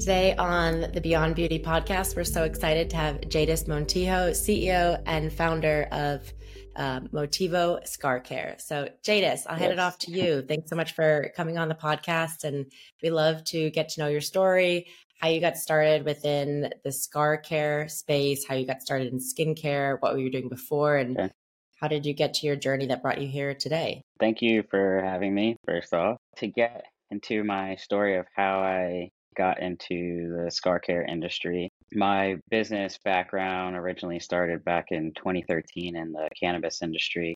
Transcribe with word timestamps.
Today 0.00 0.34
on 0.36 0.90
the 0.94 1.00
Beyond 1.02 1.34
Beauty 1.34 1.58
podcast, 1.58 2.16
we're 2.16 2.24
so 2.24 2.44
excited 2.44 2.88
to 2.88 2.96
have 2.96 3.20
Jadis 3.28 3.64
Montijo, 3.64 4.30
CEO 4.30 4.98
and 5.04 5.30
founder 5.30 5.88
of 5.92 6.32
uh, 6.74 7.00
Motivo 7.12 7.86
Scar 7.86 8.18
Care. 8.18 8.56
So, 8.58 8.88
Jadis, 9.04 9.44
I'll 9.46 9.56
yes. 9.56 9.60
hand 9.60 9.72
it 9.74 9.78
off 9.78 9.98
to 9.98 10.10
you. 10.10 10.40
Thanks 10.40 10.70
so 10.70 10.76
much 10.76 10.92
for 10.94 11.30
coming 11.36 11.58
on 11.58 11.68
the 11.68 11.74
podcast. 11.74 12.44
And 12.44 12.72
we 13.02 13.10
love 13.10 13.44
to 13.44 13.68
get 13.72 13.90
to 13.90 14.00
know 14.00 14.08
your 14.08 14.22
story, 14.22 14.86
how 15.18 15.28
you 15.28 15.38
got 15.38 15.58
started 15.58 16.06
within 16.06 16.72
the 16.82 16.92
scar 16.92 17.36
care 17.36 17.86
space, 17.88 18.46
how 18.48 18.54
you 18.54 18.66
got 18.66 18.80
started 18.80 19.12
in 19.12 19.18
skincare, 19.18 19.98
what 20.00 20.14
were 20.14 20.18
you 20.18 20.32
doing 20.32 20.48
before, 20.48 20.96
and 20.96 21.18
okay. 21.18 21.30
how 21.78 21.88
did 21.88 22.06
you 22.06 22.14
get 22.14 22.32
to 22.34 22.46
your 22.46 22.56
journey 22.56 22.86
that 22.86 23.02
brought 23.02 23.20
you 23.20 23.28
here 23.28 23.52
today? 23.52 24.00
Thank 24.18 24.40
you 24.40 24.64
for 24.70 25.02
having 25.04 25.34
me, 25.34 25.56
first 25.66 25.92
off. 25.92 26.16
To 26.38 26.46
get 26.46 26.86
into 27.10 27.44
my 27.44 27.76
story 27.76 28.16
of 28.16 28.24
how 28.34 28.60
I 28.60 29.10
got 29.40 29.62
into 29.62 30.36
the 30.36 30.50
scar 30.50 30.78
care 30.78 31.02
industry. 31.02 31.70
My 31.94 32.36
business 32.50 32.98
background 33.02 33.74
originally 33.74 34.20
started 34.20 34.62
back 34.66 34.88
in 34.90 35.12
2013 35.16 35.96
in 35.96 36.12
the 36.12 36.28
cannabis 36.38 36.82
industry. 36.82 37.34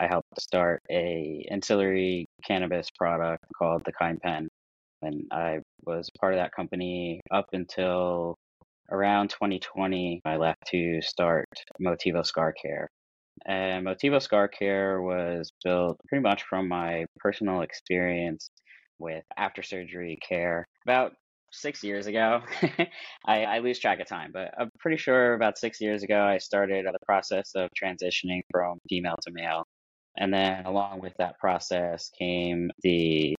I 0.00 0.06
helped 0.06 0.40
start 0.40 0.80
a 0.90 1.46
ancillary 1.50 2.24
cannabis 2.46 2.88
product 2.96 3.44
called 3.58 3.82
the 3.84 3.92
Kind 3.92 4.20
Pen, 4.22 4.48
and 5.02 5.24
I 5.30 5.58
was 5.84 6.08
part 6.18 6.32
of 6.32 6.38
that 6.38 6.54
company 6.56 7.20
up 7.30 7.44
until 7.52 8.36
around 8.90 9.28
2020. 9.28 10.22
I 10.24 10.36
left 10.36 10.66
to 10.68 11.02
start 11.02 11.44
Motivo 11.78 12.24
Scar 12.24 12.54
Care. 12.54 12.88
And 13.44 13.86
Motivo 13.86 14.22
Scar 14.22 14.48
Care 14.48 15.02
was 15.02 15.52
built 15.62 15.98
pretty 16.08 16.22
much 16.22 16.44
from 16.44 16.68
my 16.68 17.04
personal 17.18 17.60
experience 17.60 18.48
with 18.98 19.24
after 19.36 19.62
surgery 19.62 20.18
care. 20.26 20.64
About 20.86 21.12
six 21.54 21.82
years 21.82 22.06
ago. 22.06 22.40
I, 23.26 23.44
I, 23.44 23.58
lose 23.58 23.78
track 23.78 24.00
of 24.00 24.06
time, 24.06 24.30
but 24.32 24.50
I'm 24.58 24.70
pretty 24.78 24.96
sure 24.96 25.34
about 25.34 25.58
six 25.58 25.80
years 25.80 26.02
ago, 26.02 26.22
I 26.22 26.38
started 26.38 26.86
the 26.86 26.98
process 27.06 27.52
of 27.54 27.70
transitioning 27.80 28.42
from 28.50 28.78
female 28.88 29.16
to 29.22 29.32
male. 29.32 29.64
And 30.16 30.32
then 30.32 30.66
along 30.66 31.00
with 31.00 31.14
that 31.18 31.38
process 31.38 32.10
came 32.18 32.70
the 32.82 33.34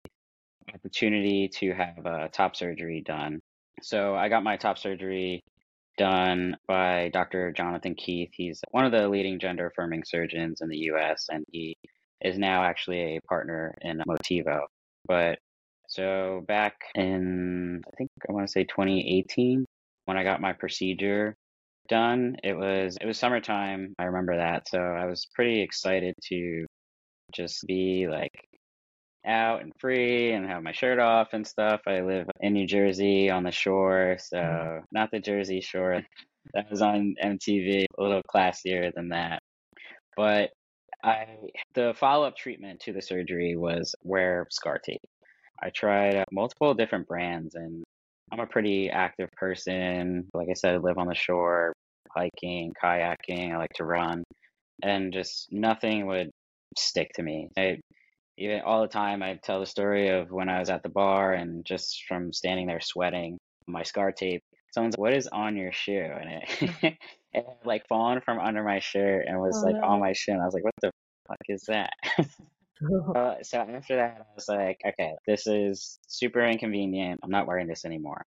opportunity 0.73 1.49
to 1.59 1.73
have 1.73 2.05
a 2.05 2.30
top 2.30 2.55
surgery 2.55 3.02
done. 3.05 3.39
So 3.81 4.16
I 4.16 4.30
got 4.30 4.43
my 4.43 4.58
top 4.58 4.77
surgery 4.77 5.41
done 5.97 6.58
by 6.67 7.09
Dr. 7.13 7.52
Jonathan 7.52 7.95
Keith. 7.95 8.31
He's 8.33 8.61
one 8.71 8.86
of 8.86 8.91
the 8.91 9.08
leading 9.08 9.39
gender 9.39 9.67
affirming 9.67 10.03
surgeons 10.05 10.61
in 10.61 10.69
the 10.69 10.77
US, 10.91 11.27
and 11.30 11.45
he 11.52 11.77
is 12.21 12.38
now 12.38 12.63
actually 12.63 13.17
a 13.17 13.21
partner 13.27 13.75
in 13.81 14.02
Motivo. 14.08 14.61
But 15.08 15.39
so 15.96 16.44
back 16.48 16.76
in, 16.96 17.82
I 17.88 17.96
think 17.96 18.10
I 18.30 18.34
want 18.34 18.46
to 18.46 18.52
say 18.52 18.66
2018, 18.66 19.66
when 20.06 20.18
I 20.18 20.24
got 20.24 20.42
my 20.42 20.52
procedure 20.52 21.36
done, 21.88 22.36
it 22.44 22.54
was 22.54 22.98
it 23.00 23.06
was 23.06 23.18
summertime. 23.18 23.94
I 23.98 24.06
remember 24.06 24.36
that, 24.36 24.68
so 24.68 24.80
I 24.80 25.06
was 25.06 25.26
pretty 25.34 25.62
excited 25.62 26.14
to 26.30 26.66
just 27.34 27.66
be 27.66 28.08
like 28.10 28.34
out 29.26 29.62
and 29.62 29.72
free 29.80 30.34
and 30.34 30.46
have 30.46 30.64
my 30.64 30.73
shirt 30.73 31.00
off 31.00 31.30
and 31.32 31.48
stuff. 31.48 31.82
I 31.88 32.02
live 32.02 32.28
in 32.42 32.54
New 32.54 32.68
Jersey 32.68 33.30
on 33.30 33.44
the 33.44 33.52
shore, 33.52 34.18
so 34.20 34.38
mm-hmm. 34.38 34.86
not 34.92 35.12
the 35.12 35.20
Jersey 35.20 35.62
Shore. 35.62 36.02
That 36.54 36.70
was 36.70 36.84
on 36.84 37.16
MTV, 37.23 37.86
a 37.98 38.04
little 38.04 38.22
classier 38.32 38.94
than 38.94 39.10
that. 39.10 39.40
But 40.16 40.52
I 41.04 41.26
the 41.73 41.96
follow 41.96 42.28
up 42.28 42.38
treatment 42.38 42.82
to 42.82 42.94
the 42.94 43.02
surgery 43.02 43.56
was 43.56 43.96
wear 44.04 44.46
scar 44.52 44.78
tape. 44.78 45.02
I 45.61 45.70
tried 45.70 46.16
uh, 46.16 46.25
multiple 46.31 46.73
different 46.73 47.08
brands 47.08 47.56
and 47.56 47.84
I'm 48.31 48.39
a 48.39 48.48
pretty 48.48 48.89
active 48.89 49.30
person. 49.34 50.28
Like 50.34 50.50
I 50.50 50.53
said, 50.53 50.75
I 50.75 50.78
live 50.78 50.98
on 50.98 51.08
the 51.08 51.16
shore, 51.16 51.73
hiking, 52.16 52.73
kayaking, 52.82 53.54
I 53.54 53.58
like 53.58 53.73
to 53.76 53.86
run, 53.86 54.23
and 54.83 55.14
just 55.14 55.48
nothing 55.52 56.08
would 56.08 56.32
stick 56.77 57.11
to 57.16 57.23
me. 57.23 57.49
I, 57.58 57.77
even 58.38 58.61
all 58.61 58.82
the 58.82 58.88
time, 58.88 59.23
I 59.23 59.39
tell 59.43 59.60
the 59.60 59.66
story 59.66 60.10
of 60.10 60.32
when 60.32 60.49
I 60.49 60.60
was 60.60 60.70
at 60.70 60.83
the 60.83 60.89
bar 60.89 61.33
and 61.33 61.64
just 61.66 62.04
from 62.08 62.33
standing 62.33 62.67
there 62.67 62.82
sweating, 62.82 63.37
my 63.67 63.83
scar 63.83 64.11
tape. 64.11 64.42
Someone's, 64.73 64.98
"What 64.98 65.14
is 65.14 65.27
on 65.27 65.55
your 65.55 65.72
shoe?" 65.72 66.11
And 66.20 66.30
it, 66.30 66.73
it 67.33 67.45
had 67.45 67.66
like 67.66 67.87
fallen 67.87 68.22
from 68.22 68.39
under 68.39 68.64
my 68.64 68.80
shirt 68.80 69.26
and 69.27 69.39
was 69.39 69.61
oh, 69.64 69.67
like 69.67 69.76
no. 69.76 69.87
on 69.87 69.99
my 70.02 70.14
shoe. 70.14 70.33
And 70.33 70.42
I 70.42 70.45
was 70.45 70.54
like, 70.54 70.66
"What 70.66 70.73
the 70.82 70.92
fuck 71.27 71.37
is 71.48 71.64
that?" 71.67 71.93
Uh, 73.15 73.36
so 73.41 73.59
after 73.59 73.95
that, 73.95 74.17
I 74.19 74.36
was 74.36 74.47
like, 74.49 74.77
okay, 74.86 75.13
this 75.25 75.47
is 75.47 75.97
super 76.08 76.45
inconvenient. 76.45 77.21
I'm 77.23 77.30
not 77.30 77.47
wearing 77.47 77.67
this 77.67 77.86
anymore. 77.86 78.25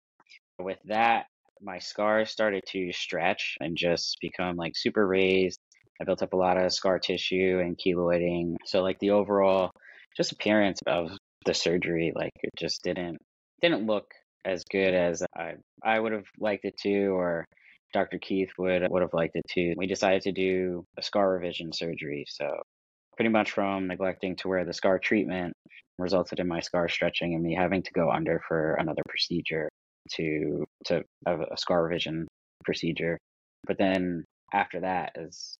With 0.58 0.78
that, 0.84 1.26
my 1.60 1.78
scars 1.78 2.30
started 2.30 2.62
to 2.68 2.92
stretch 2.92 3.56
and 3.60 3.76
just 3.76 4.18
become 4.20 4.56
like 4.56 4.72
super 4.76 5.06
raised. 5.06 5.58
I 6.00 6.04
built 6.04 6.22
up 6.22 6.32
a 6.32 6.36
lot 6.36 6.62
of 6.62 6.72
scar 6.72 6.98
tissue 6.98 7.60
and 7.62 7.76
keloiding. 7.78 8.56
So 8.66 8.82
like 8.82 8.98
the 9.00 9.10
overall 9.10 9.70
just 10.16 10.32
appearance 10.32 10.80
of 10.86 11.10
the 11.44 11.54
surgery, 11.54 12.12
like 12.14 12.32
it 12.42 12.50
just 12.58 12.82
didn't 12.82 13.18
didn't 13.62 13.86
look 13.86 14.06
as 14.44 14.62
good 14.70 14.94
as 14.94 15.22
I 15.36 15.54
I 15.82 15.98
would 15.98 16.12
have 16.12 16.26
liked 16.38 16.64
it 16.64 16.76
to 16.82 17.06
or 17.08 17.44
Dr. 17.92 18.18
Keith 18.18 18.50
would 18.58 18.82
would 18.90 19.02
have 19.02 19.14
liked 19.14 19.36
it 19.36 19.46
to. 19.54 19.74
We 19.76 19.86
decided 19.86 20.22
to 20.22 20.32
do 20.32 20.84
a 20.98 21.02
scar 21.02 21.32
revision 21.32 21.72
surgery. 21.72 22.24
So 22.28 22.46
pretty 23.16 23.30
much 23.30 23.52
from 23.52 23.88
neglecting 23.88 24.36
to 24.36 24.48
wear 24.48 24.64
the 24.64 24.72
scar 24.72 24.98
treatment 24.98 25.54
resulted 25.98 26.38
in 26.38 26.48
my 26.48 26.60
scar 26.60 26.88
stretching 26.88 27.34
and 27.34 27.42
me 27.42 27.54
having 27.54 27.82
to 27.82 27.92
go 27.92 28.10
under 28.10 28.42
for 28.46 28.74
another 28.74 29.02
procedure 29.08 29.68
to 30.12 30.64
to 30.84 31.02
have 31.26 31.40
a 31.40 31.56
scar 31.56 31.84
revision 31.84 32.28
procedure. 32.64 33.18
But 33.66 33.78
then 33.78 34.24
after 34.52 34.80
that 34.80 35.12
is 35.16 35.56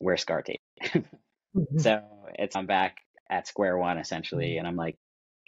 wear 0.00 0.16
scar 0.16 0.42
tape. 0.42 0.60
mm-hmm. 0.82 1.78
So 1.78 2.02
it's 2.34 2.56
I'm 2.56 2.66
back 2.66 2.96
at 3.30 3.48
square 3.48 3.78
one 3.78 3.98
essentially, 3.98 4.50
mm-hmm. 4.50 4.58
and 4.58 4.68
I'm 4.68 4.76
like, 4.76 4.96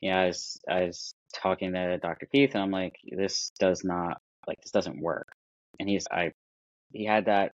yeah, 0.00 0.20
I 0.20 0.26
was 0.26 0.58
I 0.68 0.84
was 0.84 1.14
talking 1.34 1.72
to 1.72 1.98
Dr. 1.98 2.26
Keith, 2.32 2.54
and 2.54 2.62
I'm 2.62 2.70
like, 2.70 2.94
this 3.10 3.50
does 3.58 3.84
not 3.84 4.18
like 4.46 4.60
this 4.62 4.72
doesn't 4.72 5.00
work. 5.00 5.28
And 5.78 5.88
he's 5.88 6.06
I 6.10 6.32
he 6.92 7.04
had 7.04 7.26
that 7.26 7.52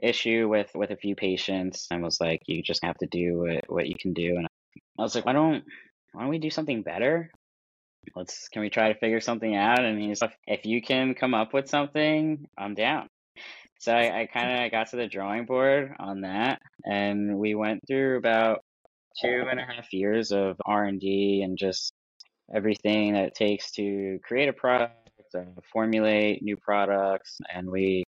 issue 0.00 0.48
with 0.48 0.70
with 0.74 0.90
a 0.90 0.96
few 0.96 1.14
patients 1.14 1.86
and 1.90 2.02
was 2.02 2.20
like, 2.20 2.42
you 2.46 2.62
just 2.62 2.84
have 2.84 2.96
to 2.98 3.06
do 3.06 3.38
what, 3.38 3.64
what 3.68 3.86
you 3.86 3.94
can 3.98 4.12
do. 4.12 4.36
And 4.36 4.46
I 4.98 5.02
was 5.02 5.14
like, 5.14 5.26
why 5.26 5.32
don't 5.32 5.64
why 6.12 6.22
don't 6.22 6.30
we 6.30 6.38
do 6.38 6.50
something 6.50 6.82
better? 6.82 7.30
Let's 8.14 8.48
can 8.48 8.62
we 8.62 8.70
try 8.70 8.92
to 8.92 8.98
figure 8.98 9.20
something 9.20 9.54
out? 9.54 9.84
And 9.84 10.00
he's 10.00 10.22
like, 10.22 10.36
if 10.46 10.64
you 10.64 10.80
can 10.80 11.14
come 11.14 11.34
up 11.34 11.52
with 11.52 11.68
something, 11.68 12.46
I'm 12.56 12.74
down. 12.74 13.08
So 13.78 13.92
I, 13.92 14.20
I 14.20 14.26
kind 14.26 14.64
of 14.64 14.70
got 14.72 14.90
to 14.90 14.96
the 14.96 15.06
drawing 15.06 15.44
board 15.44 15.94
on 15.98 16.22
that, 16.22 16.60
and 16.84 17.38
we 17.38 17.54
went 17.54 17.82
through 17.86 18.18
about 18.18 18.60
two 19.20 19.44
and 19.50 19.58
a 19.58 19.64
half 19.64 19.92
years 19.92 20.32
of 20.32 20.56
R 20.64 20.84
and 20.84 21.00
D 21.00 21.42
and 21.42 21.58
just 21.58 21.92
everything 22.54 23.14
that 23.14 23.24
it 23.24 23.34
takes 23.34 23.72
to 23.72 24.18
create 24.22 24.48
a 24.48 24.52
product, 24.52 24.94
uh, 25.36 25.42
formulate 25.72 26.42
new 26.42 26.56
products, 26.56 27.38
and 27.52 27.68
we 27.68 28.04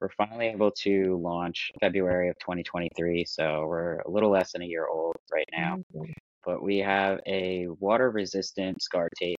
we're 0.00 0.10
finally 0.10 0.46
able 0.46 0.70
to 0.70 1.20
launch 1.22 1.70
February 1.80 2.28
of 2.28 2.38
2023. 2.38 3.24
So 3.26 3.66
we're 3.66 3.98
a 3.98 4.10
little 4.10 4.30
less 4.30 4.52
than 4.52 4.62
a 4.62 4.66
year 4.66 4.86
old 4.86 5.16
right 5.32 5.48
now. 5.52 5.76
Mm-hmm. 5.94 6.12
But 6.44 6.62
we 6.62 6.78
have 6.78 7.20
a 7.26 7.66
water 7.78 8.10
resistant 8.10 8.80
scar 8.82 9.08
tape 9.18 9.36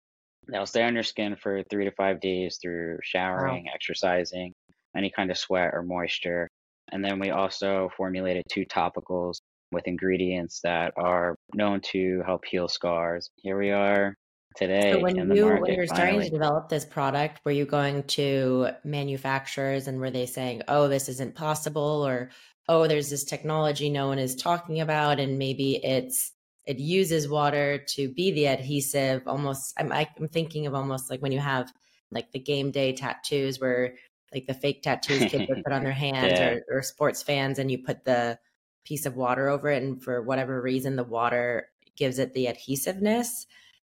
that'll 0.47 0.67
stay 0.67 0.83
on 0.83 0.93
your 0.93 1.03
skin 1.03 1.35
for 1.35 1.63
three 1.63 1.85
to 1.85 1.91
five 1.91 2.21
days 2.21 2.59
through 2.61 2.99
showering, 3.01 3.65
wow. 3.65 3.71
exercising, 3.73 4.53
any 4.95 5.09
kind 5.09 5.31
of 5.31 5.37
sweat 5.37 5.71
or 5.73 5.81
moisture. 5.81 6.47
And 6.91 7.03
then 7.03 7.19
we 7.19 7.31
also 7.31 7.89
formulated 7.97 8.43
two 8.51 8.65
topicals 8.65 9.37
with 9.71 9.87
ingredients 9.87 10.59
that 10.63 10.93
are 10.97 11.35
known 11.55 11.79
to 11.81 12.21
help 12.25 12.43
heal 12.45 12.67
scars. 12.67 13.29
Here 13.37 13.57
we 13.57 13.71
are 13.71 14.15
today. 14.55 14.93
So 14.93 14.99
when 14.99 15.15
you 15.15 15.45
market, 15.45 15.61
when 15.61 15.73
you're 15.73 15.87
starting 15.87 16.21
to 16.21 16.29
develop 16.29 16.69
this 16.69 16.85
product, 16.85 17.41
were 17.45 17.51
you 17.51 17.65
going 17.65 18.03
to 18.03 18.69
manufacturers 18.83 19.87
and 19.87 19.99
were 19.99 20.11
they 20.11 20.25
saying, 20.25 20.63
"Oh, 20.67 20.87
this 20.87 21.09
isn't 21.09 21.35
possible," 21.35 22.05
or 22.05 22.29
"Oh, 22.67 22.87
there's 22.87 23.09
this 23.09 23.23
technology 23.23 23.89
no 23.89 24.07
one 24.07 24.19
is 24.19 24.35
talking 24.35 24.81
about, 24.81 25.19
and 25.19 25.37
maybe 25.37 25.75
it's 25.83 26.31
it 26.65 26.79
uses 26.79 27.27
water 27.27 27.83
to 27.89 28.09
be 28.09 28.31
the 28.31 28.47
adhesive." 28.47 29.27
Almost, 29.27 29.73
I'm 29.77 29.91
I'm 29.91 30.27
thinking 30.27 30.67
of 30.67 30.75
almost 30.75 31.09
like 31.09 31.21
when 31.21 31.31
you 31.31 31.39
have 31.39 31.71
like 32.11 32.31
the 32.31 32.39
game 32.39 32.71
day 32.71 32.93
tattoos, 32.93 33.59
where 33.59 33.95
like 34.33 34.47
the 34.47 34.53
fake 34.53 34.83
tattoos 34.83 35.29
kids 35.31 35.49
would 35.49 35.63
put 35.63 35.73
on 35.73 35.83
their 35.83 35.91
hands, 36.07 36.33
yeah. 36.39 36.49
or, 36.49 36.79
or 36.79 36.83
sports 36.83 37.23
fans, 37.23 37.59
and 37.59 37.71
you 37.71 37.79
put 37.79 38.05
the 38.05 38.37
piece 38.83 39.05
of 39.05 39.15
water 39.15 39.49
over 39.49 39.69
it, 39.69 39.83
and 39.83 40.03
for 40.03 40.21
whatever 40.21 40.61
reason, 40.61 40.95
the 40.95 41.03
water 41.03 41.67
gives 41.95 42.19
it 42.19 42.33
the 42.33 42.47
adhesiveness 42.47 43.45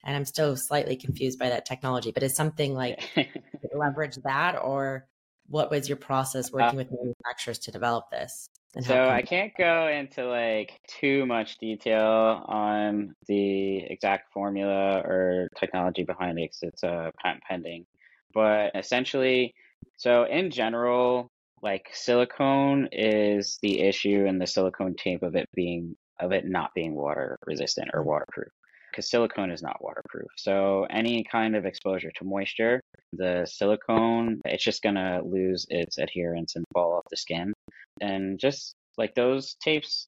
and 0.04 0.16
I'm 0.16 0.26
still 0.26 0.56
slightly 0.56 0.96
confused 0.96 1.40
by 1.40 1.50
that 1.50 1.66
technology. 1.66 2.12
But 2.12 2.24
is 2.24 2.36
something 2.36 2.74
like 2.74 3.02
leverage 3.74 4.16
that, 4.24 4.62
or 4.62 5.08
what 5.48 5.72
was 5.72 5.88
your 5.88 5.98
process 5.98 6.48
uh 6.48 6.58
working 6.58 6.80
uh, 6.80 6.84
with 6.84 6.92
manufacturers 6.92 7.60
to 7.60 7.72
develop 7.72 8.10
this? 8.12 8.50
So 8.82 9.08
I 9.08 9.22
can't 9.22 9.54
go 9.56 9.88
into 9.88 10.28
like 10.28 10.80
too 10.88 11.28
much 11.28 11.60
detail 11.60 12.44
on 12.48 13.14
the 13.28 13.78
exact 13.78 14.34
formula 14.34 15.00
or 15.02 15.48
technology 15.60 16.04
behind 16.04 16.40
it 16.40 16.50
because 16.50 16.64
it's 16.64 16.84
a 16.84 16.92
uh, 16.92 17.12
patent 17.22 17.44
pending. 17.48 17.86
But 18.34 18.72
essentially, 18.76 19.54
so 19.98 20.24
in 20.24 20.50
general, 20.50 21.30
like 21.62 21.90
silicone 21.94 22.90
is 22.92 23.60
the 23.62 23.80
issue 23.82 24.26
and 24.28 24.42
the 24.42 24.48
silicone 24.48 24.96
tape 24.96 25.22
of 25.22 25.36
it 25.36 25.48
being 25.54 25.96
of 26.20 26.32
it 26.32 26.46
not 26.46 26.72
being 26.74 26.96
water 26.96 27.38
resistant 27.46 27.92
or 27.94 28.04
waterproof 28.04 28.50
because 28.94 29.10
silicone 29.10 29.52
is 29.52 29.64
not 29.64 29.84
waterproof. 29.84 30.30
So 30.38 30.86
any 30.90 31.24
kind 31.24 31.56
of 31.56 31.66
exposure 31.66 32.12
to 32.16 32.24
moisture, 32.24 32.80
the 33.12 33.46
silicone, 33.50 34.40
it's 34.46 34.64
just 34.64 34.84
going 34.84 34.96
to 34.96 35.22
lose 35.26 35.66
its 35.70 35.98
adherence 35.98 36.56
and 36.56 36.64
fall 36.74 36.94
off 36.94 37.06
the 37.10 37.18
skin. 37.18 37.54
And 38.00 38.40
just 38.40 38.76
like 38.98 39.16
those 39.16 39.56
tapes 39.64 40.08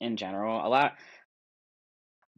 in 0.00 0.16
general, 0.16 0.66
a 0.66 0.68
lot 0.68 0.94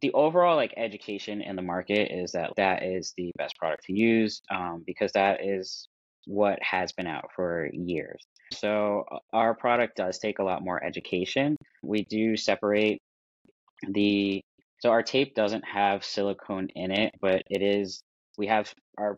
the 0.01 0.13
overall 0.13 0.55
like 0.55 0.75
education 0.77 1.41
in 1.41 1.55
the 1.55 1.61
market 1.63 2.11
is 2.11 2.31
that 2.31 2.51
that 2.55 2.83
is 2.83 3.13
the 3.17 3.31
best 3.35 3.55
product 3.57 3.83
to 3.85 3.93
use 3.93 4.41
um, 4.51 4.83
because 4.85 5.11
that 5.13 5.43
is 5.43 5.87
what 6.27 6.59
has 6.61 6.91
been 6.91 7.07
out 7.07 7.29
for 7.35 7.67
years. 7.73 8.21
So 8.53 9.05
our 9.33 9.55
product 9.55 9.97
does 9.97 10.19
take 10.19 10.37
a 10.37 10.43
lot 10.43 10.63
more 10.63 10.83
education. 10.83 11.55
We 11.81 12.03
do 12.05 12.37
separate 12.37 12.99
the 13.87 14.41
so 14.79 14.89
our 14.89 15.03
tape 15.03 15.35
doesn't 15.35 15.63
have 15.65 16.03
silicone 16.03 16.67
in 16.75 16.91
it, 16.91 17.13
but 17.21 17.43
it 17.47 17.61
is 17.61 18.01
we 18.37 18.47
have 18.47 18.73
our 18.97 19.17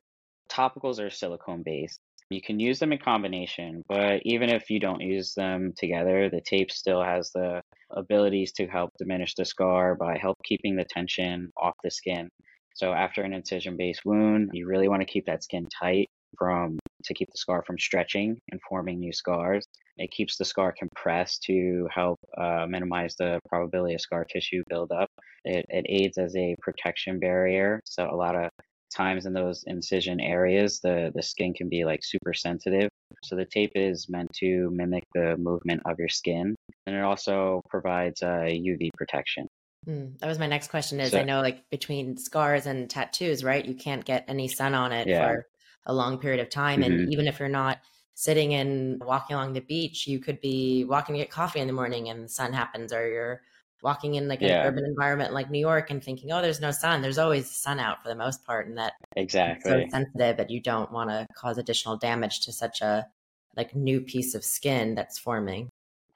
topicals 0.51 1.00
are 1.00 1.09
silicone 1.09 1.63
based. 1.63 2.00
You 2.29 2.41
can 2.41 2.59
use 2.59 2.77
them 2.79 2.94
in 2.94 3.00
combination, 3.00 3.83
but 3.89 4.21
even 4.23 4.50
if 4.50 4.69
you 4.69 4.79
don't 4.79 5.01
use 5.01 5.33
them 5.33 5.73
together, 5.75 6.29
the 6.29 6.41
tape 6.41 6.71
still 6.71 7.03
has 7.03 7.31
the 7.33 7.61
abilities 7.91 8.51
to 8.53 8.67
help 8.67 8.91
diminish 9.00 9.33
the 9.33 9.45
scar 9.45 9.95
by 9.95 10.17
help 10.17 10.38
keeping 10.45 10.75
the 10.75 10.85
tension 10.85 11.51
off 11.57 11.73
the 11.83 11.89
skin. 11.89 12.29
So 12.75 12.94
after 12.94 13.23
an 13.23 13.33
incision 13.33 13.77
based 13.77 14.01
wound, 14.05 14.51
you 14.53 14.67
really 14.67 14.88
want 14.88 15.01
to 15.01 15.12
keep 15.12 15.25
that 15.25 15.44
skin 15.44 15.67
tight 15.79 16.07
from 16.38 16.77
to 17.04 17.13
keep 17.13 17.30
the 17.31 17.38
scar 17.38 17.63
from 17.66 17.78
stretching 17.78 18.40
and 18.51 18.60
forming 18.68 19.00
new 19.00 19.13
scars. 19.13 19.66
It 19.98 20.12
keeps 20.12 20.38
the 20.38 20.46
scar 20.46 20.74
compressed 20.78 21.44
to 21.44 21.88
help 21.94 22.19
uh, 22.38 22.66
minimize 22.68 23.16
the 23.16 23.40
probability 23.50 23.96
of 23.96 24.01
scar 24.01 24.25
tissue 24.25 24.63
buildup. 24.69 25.10
It, 25.44 25.66
it 25.69 25.86
aids 25.90 26.18
as 26.18 26.36
a 26.36 26.56
protection 26.62 27.19
barrier. 27.19 27.81
So 27.86 28.10
a 28.10 28.16
lot 28.16 28.36
of 28.36 28.50
times 28.96 29.25
in 29.25 29.34
those 29.34 29.63
incision 29.68 30.19
areas, 30.19 30.80
the, 30.80 31.12
the 31.13 31.22
skin 31.22 31.54
can 31.54 31.69
be 31.69 31.86
like 31.86 32.00
super 32.04 32.34
sensitive. 32.34 32.90
So 33.24 33.36
the 33.36 33.46
tape 33.46 33.72
is 33.75 34.07
meant 34.10 34.31
to 34.40 34.69
mimic 34.72 35.04
the 35.13 35.38
movement 35.38 35.81
of 35.86 36.00
your 36.00 36.10
skin. 36.10 36.56
And 36.86 36.96
it 36.96 37.04
also 37.04 37.62
provides 37.69 38.22
uh, 38.24 38.46
UV 38.48 38.90
protection. 38.98 39.48
Mm, 39.88 40.19
that 40.19 40.28
was 40.28 40.40
my 40.40 40.48
next 40.48 40.69
question 40.69 41.00
is 41.00 41.12
so, 41.12 41.19
I 41.19 41.24
know 41.24 41.42
like 41.42 41.69
between 41.69 42.18
scars 42.18 42.66
and 42.66 42.90
tattoos, 42.90 43.44
right? 43.44 43.66
You 43.66 43.75
can't 43.75 44.04
get 44.04 44.25
any 44.28 44.48
sun 44.48 44.74
on 44.74 44.92
it 44.92 45.07
yeah. 45.07 45.28
for 45.28 45.48
a 45.89 45.94
long 45.94 46.18
period 46.18 46.39
of 46.39 46.50
time. 46.50 46.81
Mm-hmm. 46.81 46.91
And 46.91 47.13
even 47.13 47.27
if 47.27 47.39
you're 47.39 47.50
not 47.50 47.80
sitting 48.13 48.53
and 48.53 49.01
walking 49.03 49.36
along 49.36 49.53
the 49.53 49.62
beach, 49.62 50.07
you 50.07 50.19
could 50.19 50.39
be 50.39 50.86
walking 50.86 51.15
to 51.15 51.19
get 51.19 51.31
coffee 51.31 51.59
in 51.59 51.68
the 51.68 51.74
morning 51.74 52.09
and 52.09 52.24
the 52.24 52.30
sun 52.30 52.53
happens, 52.53 52.94
or 52.94 53.07
you're 53.09 53.41
walking 53.81 54.15
in 54.15 54.27
like 54.27 54.41
an 54.41 54.51
urban 54.51 54.86
environment 54.86 55.33
like 55.33 55.50
New 55.50 55.59
York 55.59 55.89
and 55.89 56.03
thinking, 56.03 56.31
oh, 56.31 56.41
there's 56.41 56.59
no 56.59 56.71
sun. 56.71 57.01
There's 57.01 57.18
always 57.18 57.50
sun 57.50 57.80
out 57.80 58.03
for 58.03 58.09
the 58.09 58.15
most 58.15 58.45
part, 58.45 58.68
and 58.68 58.77
that 58.77 58.94
exactly 59.15 59.71
so 59.71 59.83
sensitive 59.89 60.38
that 60.38 60.50
you 60.50 60.62
don't 60.62 60.91
want 60.91 61.09
to 61.09 61.25
cause 61.33 61.57
additional 61.57 61.97
damage 61.97 62.41
to 62.41 62.51
such 62.51 62.81
a 62.81 63.07
like 63.56 63.75
new 63.75 64.01
piece 64.01 64.36
of 64.36 64.44
skin 64.44 64.95
that's 64.95 65.18
forming. 65.18 65.69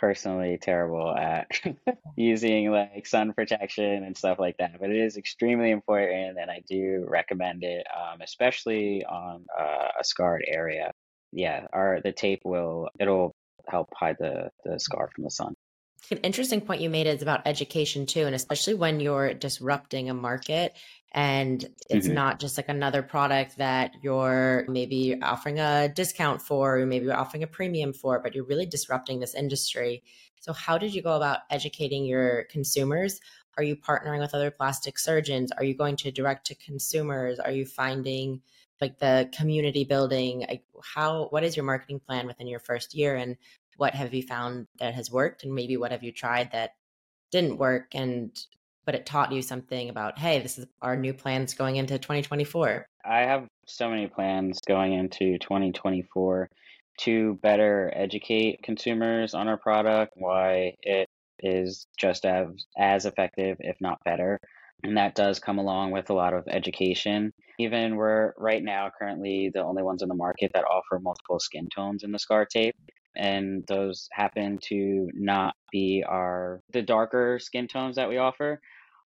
Personally, 0.03 0.57
terrible 0.61 1.15
at 1.15 1.47
using 2.17 2.69
like 2.69 3.07
sun 3.07 3.31
protection 3.31 4.03
and 4.03 4.17
stuff 4.17 4.37
like 4.37 4.57
that, 4.57 4.77
but 4.77 4.89
it 4.89 4.97
is 4.97 5.15
extremely 5.15 5.71
important, 5.71 6.37
and 6.37 6.51
I 6.51 6.61
do 6.67 7.05
recommend 7.07 7.63
it, 7.63 7.87
um, 7.95 8.19
especially 8.19 9.05
on 9.05 9.45
uh, 9.57 9.87
a 9.97 10.03
scarred 10.03 10.43
area. 10.45 10.91
Yeah, 11.31 11.67
our 11.71 12.01
the 12.03 12.11
tape 12.11 12.41
will 12.43 12.89
it'll 12.99 13.33
help 13.69 13.87
hide 13.95 14.17
the 14.19 14.49
the 14.65 14.77
scar 14.77 15.09
from 15.15 15.23
the 15.23 15.31
sun. 15.31 15.53
An 16.11 16.17
interesting 16.17 16.59
point 16.59 16.81
you 16.81 16.89
made 16.89 17.07
is 17.07 17.21
about 17.21 17.47
education 17.47 18.05
too, 18.05 18.25
and 18.25 18.35
especially 18.35 18.73
when 18.73 18.99
you're 18.99 19.33
disrupting 19.33 20.09
a 20.09 20.13
market 20.13 20.75
and 21.13 21.63
it's 21.89 22.07
mm-hmm. 22.07 22.15
not 22.15 22.39
just 22.39 22.57
like 22.57 22.69
another 22.69 23.03
product 23.03 23.57
that 23.57 23.91
you're 24.01 24.65
maybe 24.67 25.21
offering 25.21 25.59
a 25.59 25.87
discount 25.89 26.41
for, 26.41 26.79
or 26.79 26.85
maybe 26.85 27.05
you're 27.05 27.15
offering 27.15 27.43
a 27.43 27.47
premium 27.47 27.93
for, 27.93 28.19
but 28.19 28.33
you're 28.33 28.45
really 28.45 28.65
disrupting 28.65 29.19
this 29.19 29.35
industry. 29.35 30.03
So, 30.41 30.53
how 30.53 30.77
did 30.77 30.93
you 30.93 31.03
go 31.03 31.15
about 31.15 31.39
educating 31.51 32.05
your 32.05 32.45
consumers? 32.45 33.19
Are 33.57 33.63
you 33.63 33.75
partnering 33.75 34.19
with 34.19 34.33
other 34.33 34.49
plastic 34.49 34.97
surgeons? 34.97 35.51
Are 35.51 35.63
you 35.63 35.75
going 35.75 35.97
to 35.97 36.11
direct 36.11 36.47
to 36.47 36.55
consumers? 36.55 37.39
Are 37.39 37.51
you 37.51 37.65
finding 37.65 38.41
like 38.81 38.97
the 38.97 39.29
community 39.37 39.83
building? 39.83 40.45
Like 40.49 40.63
how? 40.83 41.27
What 41.29 41.43
is 41.43 41.55
your 41.55 41.65
marketing 41.65 41.99
plan 41.99 42.25
within 42.25 42.47
your 42.47 42.59
first 42.59 42.95
year, 42.95 43.15
and 43.15 43.37
what 43.77 43.93
have 43.93 44.15
you 44.15 44.23
found 44.23 44.67
that 44.79 44.95
has 44.95 45.11
worked 45.11 45.43
and 45.43 45.53
maybe 45.53 45.77
what 45.77 45.91
have 45.91 46.03
you 46.03 46.11
tried 46.11 46.51
that 46.51 46.71
didn't 47.31 47.57
work 47.57 47.93
and 47.93 48.37
but 48.85 48.95
it 48.95 49.05
taught 49.05 49.31
you 49.31 49.41
something 49.41 49.89
about 49.89 50.17
hey 50.17 50.39
this 50.39 50.57
is 50.57 50.65
our 50.81 50.95
new 50.95 51.13
plans 51.13 51.53
going 51.53 51.75
into 51.75 51.97
2024 51.97 52.85
i 53.05 53.19
have 53.19 53.47
so 53.65 53.89
many 53.89 54.07
plans 54.07 54.59
going 54.67 54.93
into 54.93 55.37
2024 55.39 56.49
to 56.99 57.39
better 57.41 57.91
educate 57.95 58.61
consumers 58.63 59.33
on 59.33 59.47
our 59.47 59.57
product 59.57 60.13
why 60.15 60.73
it 60.81 61.07
is 61.39 61.87
just 61.97 62.25
as 62.25 62.47
as 62.77 63.05
effective 63.05 63.57
if 63.59 63.75
not 63.81 64.03
better. 64.05 64.39
And 64.83 64.97
that 64.97 65.15
does 65.15 65.39
come 65.39 65.59
along 65.59 65.91
with 65.91 66.09
a 66.09 66.13
lot 66.13 66.33
of 66.33 66.43
education. 66.47 67.31
Even 67.57 67.95
we're 67.95 68.33
right 68.37 68.63
now 68.63 68.91
currently 68.97 69.49
the 69.53 69.63
only 69.63 69.83
ones 69.83 70.01
in 70.01 70.09
the 70.09 70.15
market 70.15 70.51
that 70.53 70.65
offer 70.65 70.99
multiple 70.99 71.39
skin 71.39 71.69
tones 71.73 72.03
in 72.03 72.11
the 72.11 72.19
scar 72.19 72.45
tape 72.45 72.75
and 73.15 73.63
those 73.67 74.07
happen 74.11 74.59
to 74.69 75.09
not 75.13 75.55
be 75.71 76.03
our 76.07 76.61
the 76.71 76.81
darker 76.81 77.39
skin 77.39 77.67
tones 77.67 77.95
that 77.95 78.09
we 78.09 78.17
offer. 78.17 78.59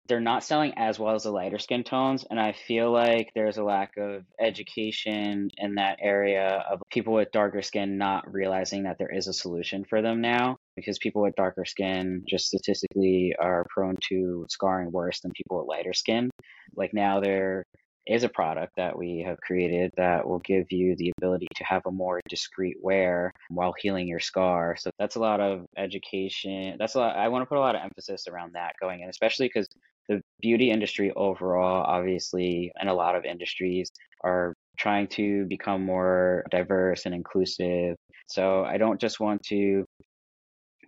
They're 0.08 0.20
not 0.20 0.44
selling 0.44 0.74
as 0.76 0.98
well 0.98 1.14
as 1.16 1.24
the 1.24 1.32
lighter 1.32 1.58
skin 1.58 1.82
tones 1.82 2.24
and 2.30 2.38
i 2.38 2.52
feel 2.52 2.92
like 2.92 3.30
there's 3.34 3.56
a 3.56 3.64
lack 3.64 3.96
of 3.96 4.22
education 4.40 5.50
in 5.56 5.74
that 5.74 5.98
area 6.00 6.64
of 6.70 6.80
people 6.92 7.14
with 7.14 7.32
darker 7.32 7.60
skin 7.60 7.98
not 7.98 8.32
realizing 8.32 8.84
that 8.84 8.98
there 8.98 9.12
is 9.12 9.26
a 9.26 9.32
solution 9.32 9.84
for 9.84 10.02
them 10.02 10.20
now 10.20 10.58
because 10.76 10.98
people 10.98 11.22
with 11.22 11.34
darker 11.34 11.64
skin 11.64 12.22
just 12.28 12.46
statistically 12.46 13.34
are 13.40 13.66
prone 13.70 13.96
to 14.10 14.46
scarring 14.48 14.92
worse 14.92 15.20
than 15.20 15.32
people 15.32 15.58
with 15.58 15.66
lighter 15.66 15.94
skin. 15.94 16.30
Like 16.76 16.92
now 16.92 17.20
they're 17.20 17.64
is 18.06 18.22
a 18.22 18.28
product 18.28 18.72
that 18.76 18.96
we 18.96 19.22
have 19.26 19.40
created 19.40 19.90
that 19.96 20.26
will 20.26 20.38
give 20.40 20.70
you 20.70 20.94
the 20.96 21.12
ability 21.18 21.48
to 21.56 21.64
have 21.64 21.82
a 21.86 21.90
more 21.90 22.20
discreet 22.28 22.76
wear 22.80 23.32
while 23.48 23.75
healing 23.78 24.06
your 24.06 24.20
scar. 24.20 24.76
So 24.78 24.90
that's 24.98 25.16
a 25.16 25.20
lot 25.20 25.40
of 25.40 25.66
education. 25.76 26.76
That's 26.78 26.94
a 26.94 27.00
lot. 27.00 27.16
I 27.16 27.28
want 27.28 27.42
to 27.42 27.46
put 27.46 27.58
a 27.58 27.60
lot 27.60 27.75
of 27.75 27.82
emphasis 27.82 28.28
around 28.28 28.54
that 28.54 28.75
going 28.80 29.00
in, 29.00 29.08
especially 29.08 29.48
because 29.48 29.66
the 30.08 30.20
beauty 30.40 30.70
industry 30.70 31.12
overall, 31.16 31.84
obviously, 31.84 32.70
and 32.78 32.88
a 32.88 32.94
lot 32.94 33.16
of 33.16 33.25
industries 33.25 33.90
are 34.22 34.54
trying 34.78 35.08
to 35.08 35.44
become 35.46 35.84
more 35.84 36.44
diverse 36.50 37.06
and 37.06 37.14
inclusive. 37.14 37.96
So 38.28 38.64
I 38.64 38.76
don't 38.76 39.00
just 39.00 39.18
want 39.18 39.42
to 39.44 39.84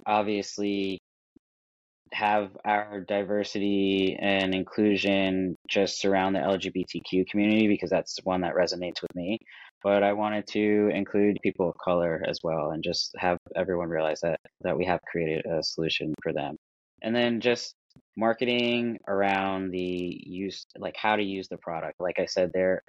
obviously 0.06 0.98
have 2.12 2.50
our 2.64 3.00
diversity 3.00 4.16
and 4.18 4.54
inclusion 4.54 5.56
just 5.68 6.00
surround 6.00 6.34
the 6.34 6.40
LGBTQ 6.40 7.26
community 7.28 7.68
because 7.68 7.90
that's 7.90 8.18
one 8.24 8.42
that 8.42 8.54
resonates 8.54 9.02
with 9.02 9.14
me. 9.14 9.38
But 9.82 10.02
I 10.02 10.12
wanted 10.12 10.46
to 10.48 10.90
include 10.92 11.38
people 11.42 11.68
of 11.68 11.76
color 11.78 12.22
as 12.26 12.40
well 12.42 12.70
and 12.70 12.82
just 12.82 13.14
have 13.18 13.38
everyone 13.54 13.88
realize 13.88 14.20
that 14.22 14.40
that 14.62 14.76
we 14.76 14.84
have 14.86 15.00
created 15.02 15.44
a 15.46 15.62
solution 15.62 16.14
for 16.22 16.32
them. 16.32 16.56
And 17.02 17.14
then 17.14 17.40
just 17.40 17.74
marketing 18.16 18.98
around 19.06 19.70
the 19.70 19.78
use 20.26 20.66
like 20.76 20.96
how 20.96 21.16
to 21.16 21.22
use 21.22 21.48
the 21.48 21.58
product. 21.58 21.94
Like 22.00 22.18
I 22.18 22.26
said 22.26 22.50
there 22.52 22.82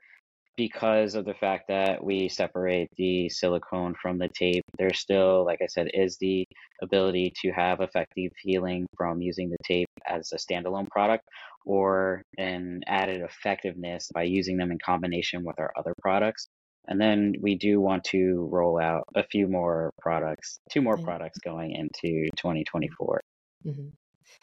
because 0.59 1.15
of 1.15 1.23
the 1.23 1.33
fact 1.33 1.69
that 1.69 2.03
we 2.03 2.27
separate 2.27 2.89
the 2.97 3.29
silicone 3.29 3.95
from 4.01 4.17
the 4.17 4.27
tape, 4.27 4.65
there 4.77 4.93
still, 4.93 5.45
like 5.45 5.61
I 5.63 5.67
said, 5.67 5.87
is 5.93 6.17
the 6.19 6.45
ability 6.81 7.31
to 7.43 7.51
have 7.51 7.79
effective 7.79 8.33
healing 8.43 8.85
from 8.97 9.21
using 9.21 9.49
the 9.49 9.57
tape 9.65 9.87
as 10.05 10.33
a 10.33 10.35
standalone 10.35 10.89
product 10.89 11.23
or 11.65 12.23
an 12.37 12.81
added 12.87 13.21
effectiveness 13.21 14.09
by 14.13 14.23
using 14.23 14.57
them 14.57 14.69
in 14.69 14.79
combination 14.85 15.45
with 15.45 15.57
our 15.59 15.71
other 15.77 15.93
products. 16.01 16.49
And 16.89 16.99
then 16.99 17.35
we 17.41 17.55
do 17.55 17.79
want 17.79 18.03
to 18.15 18.49
roll 18.51 18.81
out 18.81 19.05
a 19.15 19.23
few 19.23 19.47
more 19.47 19.91
products, 20.01 20.59
two 20.69 20.81
more 20.81 20.97
products 20.97 21.39
going 21.39 21.71
into 21.71 22.27
2024. 22.35 23.21
Mm-hmm. 23.65 23.87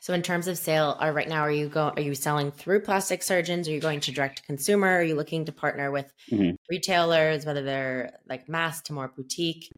So 0.00 0.14
in 0.14 0.22
terms 0.22 0.46
of 0.46 0.58
sale, 0.58 0.96
are 1.00 1.12
right 1.12 1.28
now 1.28 1.40
are 1.40 1.50
you 1.50 1.68
go 1.68 1.92
are 1.96 2.02
you 2.02 2.14
selling 2.14 2.52
through 2.52 2.80
plastic 2.80 3.22
surgeons? 3.22 3.68
Are 3.68 3.72
you 3.72 3.80
going 3.80 4.00
to 4.00 4.12
direct 4.12 4.38
to 4.38 4.42
consumer? 4.44 4.88
Are 4.88 5.02
you 5.02 5.14
looking 5.14 5.44
to 5.46 5.52
partner 5.52 5.90
with 5.90 6.12
mm-hmm. 6.30 6.54
retailers, 6.70 7.44
whether 7.44 7.62
they're 7.62 8.18
like 8.28 8.48
mass 8.48 8.82
to 8.82 8.92
more 8.92 9.08
boutique? 9.08 9.70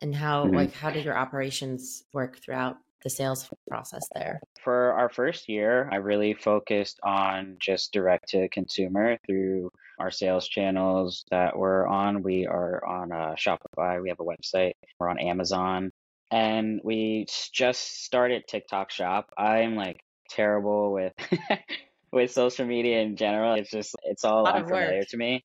And 0.00 0.14
how 0.14 0.44
mm-hmm. 0.44 0.54
like 0.54 0.72
how 0.72 0.90
did 0.90 1.04
your 1.04 1.18
operations 1.18 2.04
work 2.12 2.38
throughout 2.38 2.78
the 3.02 3.10
sales 3.10 3.48
process 3.68 4.08
there? 4.14 4.40
For 4.62 4.92
our 4.92 5.08
first 5.08 5.48
year, 5.48 5.88
I 5.92 5.96
really 5.96 6.34
focused 6.34 6.98
on 7.02 7.56
just 7.60 7.92
direct 7.92 8.28
to 8.30 8.48
consumer 8.48 9.18
through 9.26 9.70
our 9.98 10.10
sales 10.10 10.48
channels 10.48 11.24
that 11.30 11.58
we're 11.58 11.86
on. 11.86 12.22
We 12.22 12.46
are 12.46 12.84
on 12.84 13.12
uh, 13.12 13.34
Shopify. 13.36 14.00
We 14.00 14.08
have 14.08 14.20
a 14.20 14.24
website. 14.24 14.72
We're 14.98 15.08
on 15.08 15.18
Amazon, 15.18 15.90
and 16.30 16.80
we 16.84 17.26
just 17.52 18.04
started 18.04 18.44
TikTok 18.46 18.90
Shop. 18.90 19.30
I'm 19.36 19.76
like 19.76 20.00
terrible 20.30 20.92
with 20.92 21.12
with 22.12 22.30
social 22.30 22.66
media 22.66 23.00
in 23.00 23.16
general. 23.16 23.54
It's 23.54 23.70
just 23.70 23.94
it's 24.04 24.24
all 24.24 24.46
unfamiliar 24.46 25.04
to 25.04 25.16
me. 25.16 25.44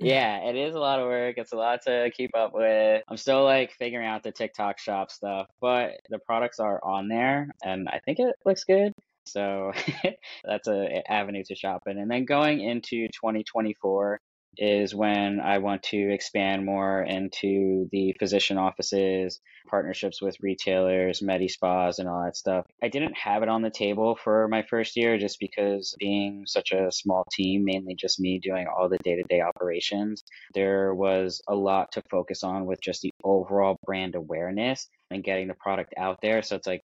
Mm. 0.00 0.08
Yeah, 0.08 0.48
it 0.48 0.56
is 0.56 0.74
a 0.74 0.78
lot 0.80 1.00
of 1.00 1.06
work. 1.06 1.34
It's 1.38 1.52
a 1.52 1.56
lot 1.56 1.80
to 1.86 2.10
keep 2.16 2.30
up 2.36 2.52
with. 2.54 3.02
I'm 3.08 3.16
still 3.16 3.44
like 3.44 3.72
figuring 3.72 4.06
out 4.06 4.22
the 4.22 4.32
TikTok 4.32 4.78
shop 4.78 5.10
stuff, 5.10 5.48
but 5.60 5.92
the 6.08 6.18
products 6.18 6.60
are 6.60 6.80
on 6.84 7.08
there 7.08 7.48
and 7.62 7.88
I 7.88 8.00
think 8.04 8.18
it 8.18 8.34
looks 8.44 8.64
good. 8.64 8.92
So 9.26 9.72
that's 10.44 10.68
a 10.68 11.02
avenue 11.10 11.44
to 11.44 11.54
shop 11.54 11.82
in. 11.86 11.98
And 11.98 12.10
then 12.10 12.24
going 12.24 12.60
into 12.60 13.08
2024, 13.08 14.20
is 14.58 14.94
when 14.94 15.40
I 15.40 15.58
want 15.58 15.82
to 15.84 16.12
expand 16.12 16.64
more 16.64 17.02
into 17.02 17.88
the 17.90 18.14
physician 18.18 18.58
offices, 18.58 19.40
partnerships 19.68 20.20
with 20.20 20.36
retailers, 20.40 21.22
med 21.22 21.48
spas, 21.50 21.98
and 21.98 22.08
all 22.08 22.24
that 22.24 22.36
stuff. 22.36 22.66
I 22.82 22.88
didn't 22.88 23.16
have 23.16 23.42
it 23.42 23.48
on 23.48 23.62
the 23.62 23.70
table 23.70 24.16
for 24.22 24.48
my 24.48 24.62
first 24.68 24.96
year 24.96 25.18
just 25.18 25.38
because 25.40 25.94
being 25.98 26.44
such 26.46 26.72
a 26.72 26.92
small 26.92 27.24
team, 27.32 27.64
mainly 27.64 27.94
just 27.94 28.20
me 28.20 28.38
doing 28.38 28.66
all 28.66 28.88
the 28.88 28.98
day 28.98 29.16
to 29.16 29.22
day 29.22 29.40
operations, 29.40 30.22
there 30.54 30.94
was 30.94 31.40
a 31.48 31.54
lot 31.54 31.92
to 31.92 32.02
focus 32.10 32.42
on 32.42 32.66
with 32.66 32.80
just 32.82 33.02
the 33.02 33.12
overall 33.24 33.78
brand 33.86 34.14
awareness 34.14 34.88
and 35.10 35.24
getting 35.24 35.48
the 35.48 35.54
product 35.54 35.94
out 35.96 36.18
there. 36.20 36.42
So 36.42 36.56
it's 36.56 36.66
like, 36.66 36.82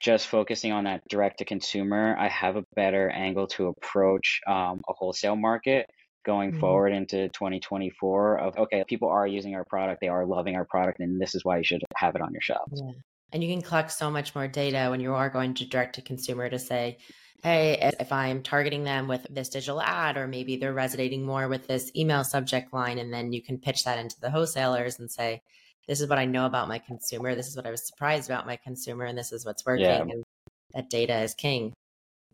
just 0.00 0.26
focusing 0.26 0.70
on 0.70 0.84
that 0.84 1.00
direct 1.08 1.38
to 1.38 1.46
consumer, 1.46 2.14
I 2.18 2.28
have 2.28 2.56
a 2.56 2.64
better 2.76 3.08
angle 3.08 3.46
to 3.48 3.68
approach 3.68 4.40
um, 4.46 4.82
a 4.86 4.92
wholesale 4.92 5.36
market 5.36 5.86
going 6.24 6.50
mm-hmm. 6.50 6.60
forward 6.60 6.92
into 6.92 7.28
2024 7.28 8.38
of 8.38 8.58
okay 8.58 8.84
people 8.88 9.08
are 9.08 9.26
using 9.26 9.54
our 9.54 9.64
product 9.64 10.00
they 10.00 10.08
are 10.08 10.26
loving 10.26 10.56
our 10.56 10.64
product 10.64 11.00
and 11.00 11.20
this 11.20 11.34
is 11.34 11.44
why 11.44 11.58
you 11.58 11.64
should 11.64 11.82
have 11.96 12.14
it 12.14 12.22
on 12.22 12.32
your 12.32 12.40
shelves 12.40 12.82
yeah. 12.84 12.92
and 13.32 13.44
you 13.44 13.52
can 13.52 13.62
collect 13.62 13.92
so 13.92 14.10
much 14.10 14.34
more 14.34 14.48
data 14.48 14.88
when 14.90 15.00
you 15.00 15.14
are 15.14 15.30
going 15.30 15.54
to 15.54 15.66
direct 15.66 15.94
to 15.94 16.02
consumer 16.02 16.48
to 16.48 16.58
say 16.58 16.98
hey 17.42 17.78
if 18.00 18.10
i'm 18.10 18.42
targeting 18.42 18.84
them 18.84 19.06
with 19.06 19.26
this 19.30 19.48
digital 19.50 19.80
ad 19.80 20.16
or 20.16 20.26
maybe 20.26 20.56
they're 20.56 20.72
resonating 20.72 21.24
more 21.24 21.46
with 21.48 21.66
this 21.66 21.90
email 21.94 22.24
subject 22.24 22.72
line 22.72 22.98
and 22.98 23.12
then 23.12 23.32
you 23.32 23.42
can 23.42 23.58
pitch 23.58 23.84
that 23.84 23.98
into 23.98 24.18
the 24.20 24.30
wholesalers 24.30 24.98
and 24.98 25.10
say 25.10 25.42
this 25.86 26.00
is 26.00 26.08
what 26.08 26.18
i 26.18 26.24
know 26.24 26.46
about 26.46 26.68
my 26.68 26.78
consumer 26.78 27.34
this 27.34 27.48
is 27.48 27.56
what 27.56 27.66
i 27.66 27.70
was 27.70 27.86
surprised 27.86 28.30
about 28.30 28.46
my 28.46 28.56
consumer 28.56 29.04
and 29.04 29.16
this 29.16 29.32
is 29.32 29.44
what's 29.44 29.64
working 29.66 29.84
yeah. 29.84 30.00
and 30.00 30.24
that 30.72 30.88
data 30.88 31.20
is 31.20 31.34
king 31.34 31.72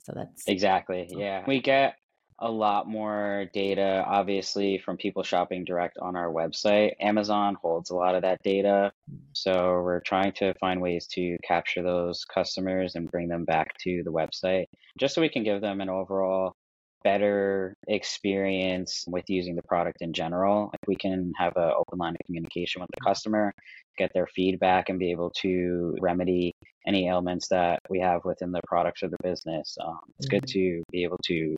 so 0.05 0.13
that's 0.15 0.47
exactly 0.47 1.09
yeah 1.11 1.45
we 1.47 1.61
get 1.61 1.95
a 2.41 2.51
lot 2.51 2.89
more 2.89 3.47
data, 3.53 4.03
obviously, 4.07 4.79
from 4.79 4.97
people 4.97 5.23
shopping 5.23 5.65
direct 5.65 5.99
on 5.99 6.17
our 6.17 6.33
website. 6.33 6.93
Amazon 7.01 7.57
holds 7.61 7.91
a 7.91 7.95
lot 7.95 8.15
of 8.15 8.23
that 8.23 8.43
data. 8.43 8.93
So 9.33 9.53
we're 9.83 10.01
trying 10.01 10.33
to 10.33 10.55
find 10.55 10.81
ways 10.81 11.07
to 11.13 11.37
capture 11.47 11.83
those 11.83 12.25
customers 12.25 12.95
and 12.95 13.11
bring 13.11 13.29
them 13.29 13.45
back 13.45 13.77
to 13.85 14.03
the 14.05 14.13
website 14.13 14.67
just 14.99 15.15
so 15.15 15.21
we 15.21 15.29
can 15.29 15.45
give 15.45 15.61
them 15.61 15.81
an 15.81 15.89
overall 15.89 16.55
better 17.03 17.75
experience 17.89 19.05
with 19.07 19.25
using 19.29 19.55
the 19.55 19.63
product 19.63 19.99
in 20.01 20.13
general. 20.13 20.71
If 20.75 20.81
we 20.87 20.97
can 20.97 21.33
have 21.37 21.57
an 21.57 21.73
open 21.77 21.99
line 21.99 22.13
of 22.13 22.27
communication 22.27 22.81
with 22.81 22.91
the 22.93 23.05
customer, 23.05 23.53
get 23.97 24.11
their 24.15 24.27
feedback, 24.27 24.89
and 24.89 24.99
be 24.99 25.11
able 25.11 25.31
to 25.39 25.97
remedy 26.01 26.55
any 26.87 27.09
ailments 27.09 27.49
that 27.49 27.81
we 27.89 28.01
have 28.01 28.25
within 28.25 28.53
the 28.53 28.61
products 28.67 29.03
or 29.03 29.09
the 29.09 29.17
business, 29.23 29.77
um, 29.83 29.99
it's 30.19 30.29
mm-hmm. 30.29 30.37
good 30.37 30.47
to 30.49 30.83
be 30.91 31.05
able 31.05 31.19
to 31.25 31.57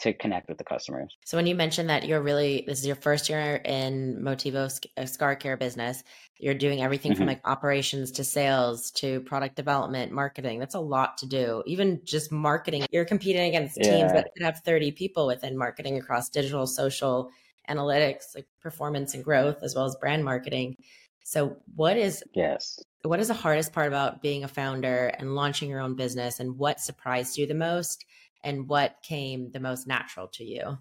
to 0.00 0.12
connect 0.12 0.48
with 0.48 0.58
the 0.58 0.64
customers. 0.64 1.16
So 1.24 1.36
when 1.36 1.46
you 1.46 1.54
mentioned 1.54 1.90
that 1.90 2.06
you're 2.06 2.20
really 2.20 2.64
this 2.66 2.80
is 2.80 2.86
your 2.86 2.96
first 2.96 3.28
year 3.28 3.56
in 3.56 4.20
Motivo 4.22 4.86
uh, 4.96 5.06
Scar 5.06 5.36
Care 5.36 5.56
business, 5.56 6.02
you're 6.38 6.54
doing 6.54 6.82
everything 6.82 7.12
mm-hmm. 7.12 7.18
from 7.18 7.26
like 7.28 7.46
operations 7.46 8.12
to 8.12 8.24
sales 8.24 8.90
to 8.92 9.20
product 9.20 9.56
development, 9.56 10.12
marketing. 10.12 10.58
That's 10.58 10.74
a 10.74 10.80
lot 10.80 11.18
to 11.18 11.26
do. 11.26 11.62
Even 11.66 12.00
just 12.04 12.32
marketing, 12.32 12.86
you're 12.90 13.04
competing 13.04 13.48
against 13.48 13.78
yeah. 13.78 13.96
teams 13.96 14.12
that 14.12 14.30
could 14.34 14.44
have 14.44 14.60
30 14.64 14.92
people 14.92 15.26
within 15.26 15.56
marketing 15.56 15.98
across 15.98 16.28
digital, 16.28 16.66
social, 16.66 17.30
analytics, 17.70 18.34
like 18.34 18.46
performance 18.60 19.14
and 19.14 19.22
growth 19.22 19.62
as 19.62 19.74
well 19.74 19.84
as 19.84 19.96
brand 20.00 20.24
marketing. 20.24 20.76
So 21.24 21.56
what 21.76 21.96
is 21.96 22.24
Yes. 22.34 22.78
What 23.04 23.20
is 23.20 23.28
the 23.28 23.34
hardest 23.34 23.72
part 23.72 23.88
about 23.88 24.22
being 24.22 24.44
a 24.44 24.48
founder 24.48 25.06
and 25.06 25.34
launching 25.34 25.68
your 25.68 25.80
own 25.80 25.96
business 25.96 26.38
and 26.38 26.56
what 26.56 26.80
surprised 26.80 27.36
you 27.36 27.46
the 27.46 27.54
most? 27.54 28.04
And 28.44 28.68
what 28.68 28.96
came 29.02 29.50
the 29.50 29.60
most 29.60 29.86
natural 29.86 30.28
to 30.34 30.44
you? 30.44 30.78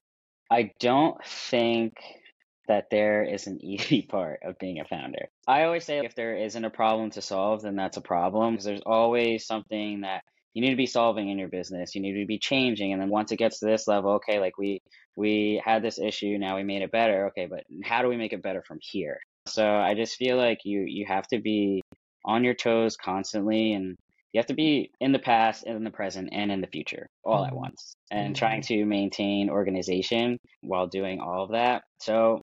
I 0.49 0.71
don't 0.79 1.23
think 1.25 1.93
that 2.67 2.89
there 2.89 3.23
is 3.23 3.47
an 3.47 3.59
easy 3.63 4.01
part 4.01 4.39
of 4.43 4.59
being 4.59 4.79
a 4.79 4.85
founder. 4.85 5.29
I 5.47 5.63
always 5.63 5.85
say 5.85 5.99
if 5.99 6.15
there 6.15 6.35
isn't 6.35 6.65
a 6.65 6.69
problem 6.69 7.11
to 7.11 7.21
solve, 7.21 7.61
then 7.61 7.75
that's 7.75 7.97
a 7.97 8.01
problem 8.01 8.53
because 8.53 8.65
there's 8.65 8.81
always 8.85 9.45
something 9.45 10.01
that 10.01 10.23
you 10.53 10.61
need 10.61 10.71
to 10.71 10.75
be 10.75 10.85
solving 10.85 11.29
in 11.29 11.39
your 11.39 11.47
business. 11.47 11.95
You 11.95 12.01
need 12.01 12.19
to 12.19 12.25
be 12.25 12.37
changing. 12.37 12.91
And 12.91 13.01
then 13.01 13.09
once 13.09 13.31
it 13.31 13.37
gets 13.37 13.59
to 13.59 13.65
this 13.65 13.87
level, 13.87 14.11
okay, 14.13 14.39
like 14.39 14.57
we 14.57 14.81
we 15.15 15.61
had 15.63 15.83
this 15.83 15.99
issue, 15.99 16.37
now 16.37 16.55
we 16.57 16.63
made 16.63 16.81
it 16.81 16.91
better. 16.91 17.27
Okay, 17.27 17.45
but 17.45 17.63
how 17.83 18.01
do 18.01 18.09
we 18.09 18.17
make 18.17 18.33
it 18.33 18.43
better 18.43 18.63
from 18.67 18.79
here? 18.81 19.19
So 19.47 19.65
I 19.65 19.93
just 19.95 20.17
feel 20.17 20.37
like 20.37 20.59
you 20.65 20.81
you 20.81 21.05
have 21.07 21.27
to 21.27 21.39
be 21.39 21.81
on 22.25 22.43
your 22.43 22.53
toes 22.53 22.97
constantly 22.97 23.73
and 23.73 23.97
you 24.33 24.39
have 24.39 24.47
to 24.47 24.53
be 24.53 24.91
in 24.99 25.11
the 25.11 25.19
past 25.19 25.63
and 25.65 25.75
in 25.75 25.83
the 25.83 25.91
present 25.91 26.29
and 26.31 26.51
in 26.51 26.61
the 26.61 26.67
future 26.67 27.07
all 27.23 27.43
at 27.43 27.51
mm-hmm. 27.51 27.61
once 27.61 27.93
and 28.11 28.35
trying 28.35 28.61
mm-hmm. 28.61 28.81
to 28.81 28.85
maintain 28.85 29.49
organization 29.49 30.37
while 30.61 30.87
doing 30.87 31.19
all 31.19 31.43
of 31.43 31.51
that 31.51 31.83
so 31.99 32.41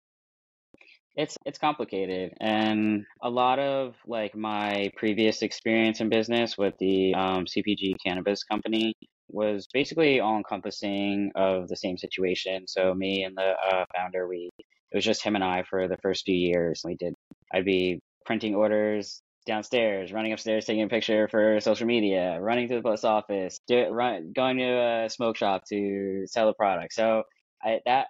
it's 1.15 1.37
it's 1.45 1.59
complicated 1.59 2.33
and 2.41 3.05
a 3.23 3.29
lot 3.29 3.59
of 3.59 3.95
like 4.07 4.35
my 4.35 4.91
previous 4.97 5.43
experience 5.43 6.01
in 6.01 6.09
business 6.09 6.57
with 6.57 6.75
the 6.79 7.15
um, 7.15 7.45
cpg 7.45 7.95
cannabis 8.05 8.43
company 8.45 8.95
was 9.29 9.67
basically 9.73 10.21
all 10.21 10.37
encompassing 10.37 11.31
of 11.35 11.69
the 11.69 11.77
same 11.77 11.99
situation 11.99 12.65
so 12.67 12.95
me 12.95 13.25
and 13.25 13.37
the 13.37 13.55
uh, 13.73 13.85
founder 13.95 14.27
we 14.27 14.49
it 14.59 14.97
was 14.97 15.05
just 15.05 15.23
him 15.23 15.35
and 15.35 15.45
i 15.45 15.63
for 15.69 15.89
the 15.89 15.97
first 15.99 16.25
few 16.25 16.35
years 16.35 16.83
we 16.85 16.95
did 16.97 17.15
i'd 17.53 17.65
be 17.65 18.01
printing 18.25 18.55
orders 18.55 19.23
downstairs, 19.47 20.13
running 20.13 20.33
upstairs, 20.33 20.65
taking 20.65 20.83
a 20.83 20.89
picture 20.89 21.29
for 21.29 21.61
social 21.61 21.87
media, 21.87 22.39
running 22.41 22.69
to 22.69 22.77
the 22.77 22.83
post 22.83 23.05
office, 23.05 23.61
do, 23.67 23.89
run, 23.89 24.33
going 24.35 24.59
to 24.59 25.05
a 25.05 25.09
smoke 25.11 25.37
shop 25.37 25.63
to 25.69 26.25
sell 26.27 26.49
a 26.49 26.55
product. 26.55 26.93
So 26.95 27.25
I, 27.63 27.81
that 27.87 28.07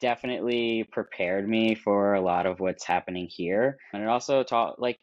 definitely 0.00 0.86
prepared 0.90 1.48
me 1.48 1.74
for 1.74 2.14
a 2.14 2.20
lot 2.20 2.46
of 2.46 2.60
what's 2.60 2.84
happening 2.84 3.28
here. 3.30 3.76
And 3.92 4.02
it 4.02 4.08
also 4.08 4.42
taught, 4.42 4.80
like, 4.80 4.98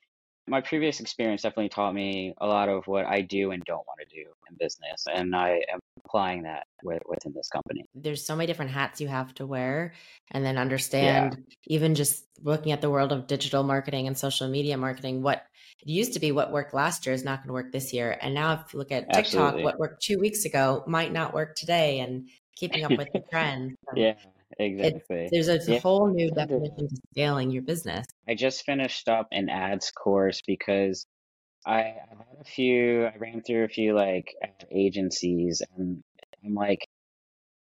my 0.51 0.60
previous 0.60 1.00
experience 1.00 1.43
definitely 1.43 1.70
taught 1.70 1.93
me 1.93 2.34
a 2.39 2.46
lot 2.46 2.67
of 2.67 2.86
what 2.86 3.05
I 3.05 3.22
do 3.22 3.51
and 3.51 3.63
don't 3.63 3.88
want 3.88 4.01
to 4.01 4.05
do 4.15 4.29
in 4.50 4.58
business. 4.60 5.05
And 5.12 5.34
I 5.34 5.62
am 5.72 5.79
applying 6.03 6.43
that 6.43 6.67
with, 6.84 7.01
within 7.08 7.31
this 7.34 7.48
company. 7.48 7.86
There's 7.96 8.25
so 8.25 8.36
many 8.36 8.48
different 8.48 8.72
hats 8.72 9.00
you 9.00 9.08
have 9.08 9.34
to 9.36 9.46
wear 9.46 9.93
and 10.29 10.46
then 10.46 10.58
understand 10.58 11.38
yeah. 11.38 11.75
even 11.75 11.96
just 11.96 12.25
looking 12.43 12.74
at 12.74 12.81
the 12.81 12.89
world 12.89 13.13
of 13.13 13.27
digital 13.27 13.63
marketing 13.63 14.08
and 14.08 14.17
social 14.17 14.50
media 14.50 14.75
marketing, 14.75 15.22
what 15.22 15.41
it 15.81 15.89
used 15.89 16.13
to 16.13 16.20
be 16.20 16.34
what 16.34 16.51
worked 16.51 16.74
last 16.74 17.05
year 17.05 17.15
is 17.15 17.24
not 17.24 17.39
going 17.39 17.48
to 17.48 17.53
work 17.53 17.72
this 17.72 17.93
year. 17.93 18.17
And 18.22 18.34
now 18.34 18.53
if 18.65 18.74
you 18.74 18.79
look 18.79 18.91
at 18.91 19.05
TikTok, 19.13 19.25
Absolutely. 19.25 19.63
what 19.63 19.79
worked 19.79 20.03
two 20.03 20.20
weeks 20.20 20.43
ago 20.43 20.84
might 20.86 21.13
not 21.13 21.34
work 21.34 21.55
today 21.55 22.01
and 22.01 22.27
keeping 22.58 22.84
up 22.84 22.91
with 22.91 23.08
the 23.13 23.22
trend. 23.31 23.77
yeah. 23.96 24.15
Exactly. 24.60 25.29
there's 25.31 25.48
a 25.48 25.60
yeah. 25.67 25.79
whole 25.79 26.08
new 26.08 26.29
definition 26.31 26.88
to 26.88 26.96
scaling 27.12 27.51
your 27.51 27.63
business. 27.63 28.05
I 28.27 28.36
just 28.36 28.65
finished 28.65 29.08
up 29.08 29.27
an 29.31 29.50
ads 29.50 29.91
course 29.91 30.41
because 30.46 31.05
I, 31.65 31.79
I 31.79 31.84
had 32.10 32.38
a 32.41 32.43
few, 32.43 33.05
I 33.05 33.15
ran 33.17 33.41
through 33.41 33.65
a 33.65 33.70
few 33.70 33.96
like 33.96 34.34
agencies 34.72 35.62
and 35.75 36.03
I'm 36.43 36.55
like, 36.55 36.88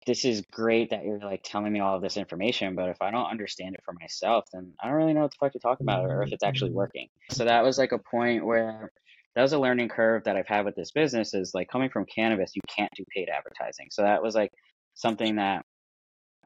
this 0.05 0.25
is 0.25 0.41
great 0.51 0.91
that 0.91 1.03
you're 1.03 1.19
like 1.19 1.41
telling 1.43 1.71
me 1.71 1.79
all 1.79 1.95
of 1.95 2.01
this 2.01 2.17
information, 2.17 2.75
but 2.75 2.89
if 2.89 3.01
I 3.01 3.11
don't 3.11 3.29
understand 3.29 3.75
it 3.75 3.81
for 3.83 3.93
myself, 3.99 4.45
then 4.53 4.73
I 4.81 4.87
don't 4.87 4.95
really 4.95 5.13
know 5.13 5.21
what 5.21 5.31
the 5.31 5.37
fuck 5.39 5.53
to 5.53 5.59
talk 5.59 5.81
about 5.81 6.05
or 6.05 6.23
if 6.23 6.31
it's 6.31 6.43
actually 6.43 6.69
mm-hmm. 6.69 6.77
working. 6.77 7.07
So 7.31 7.45
that 7.45 7.63
was 7.63 7.77
like 7.77 7.91
a 7.91 7.99
point 7.99 8.45
where 8.45 8.91
that 9.35 9.41
was 9.41 9.53
a 9.53 9.59
learning 9.59 9.89
curve 9.89 10.23
that 10.23 10.35
I've 10.35 10.47
had 10.47 10.65
with 10.65 10.75
this 10.75 10.91
business 10.91 11.33
is 11.33 11.51
like 11.53 11.69
coming 11.69 11.89
from 11.89 12.05
cannabis, 12.05 12.55
you 12.55 12.61
can't 12.75 12.91
do 12.95 13.03
paid 13.15 13.29
advertising. 13.29 13.87
So 13.91 14.01
that 14.01 14.23
was 14.23 14.35
like 14.35 14.51
something 14.95 15.35
that 15.35 15.65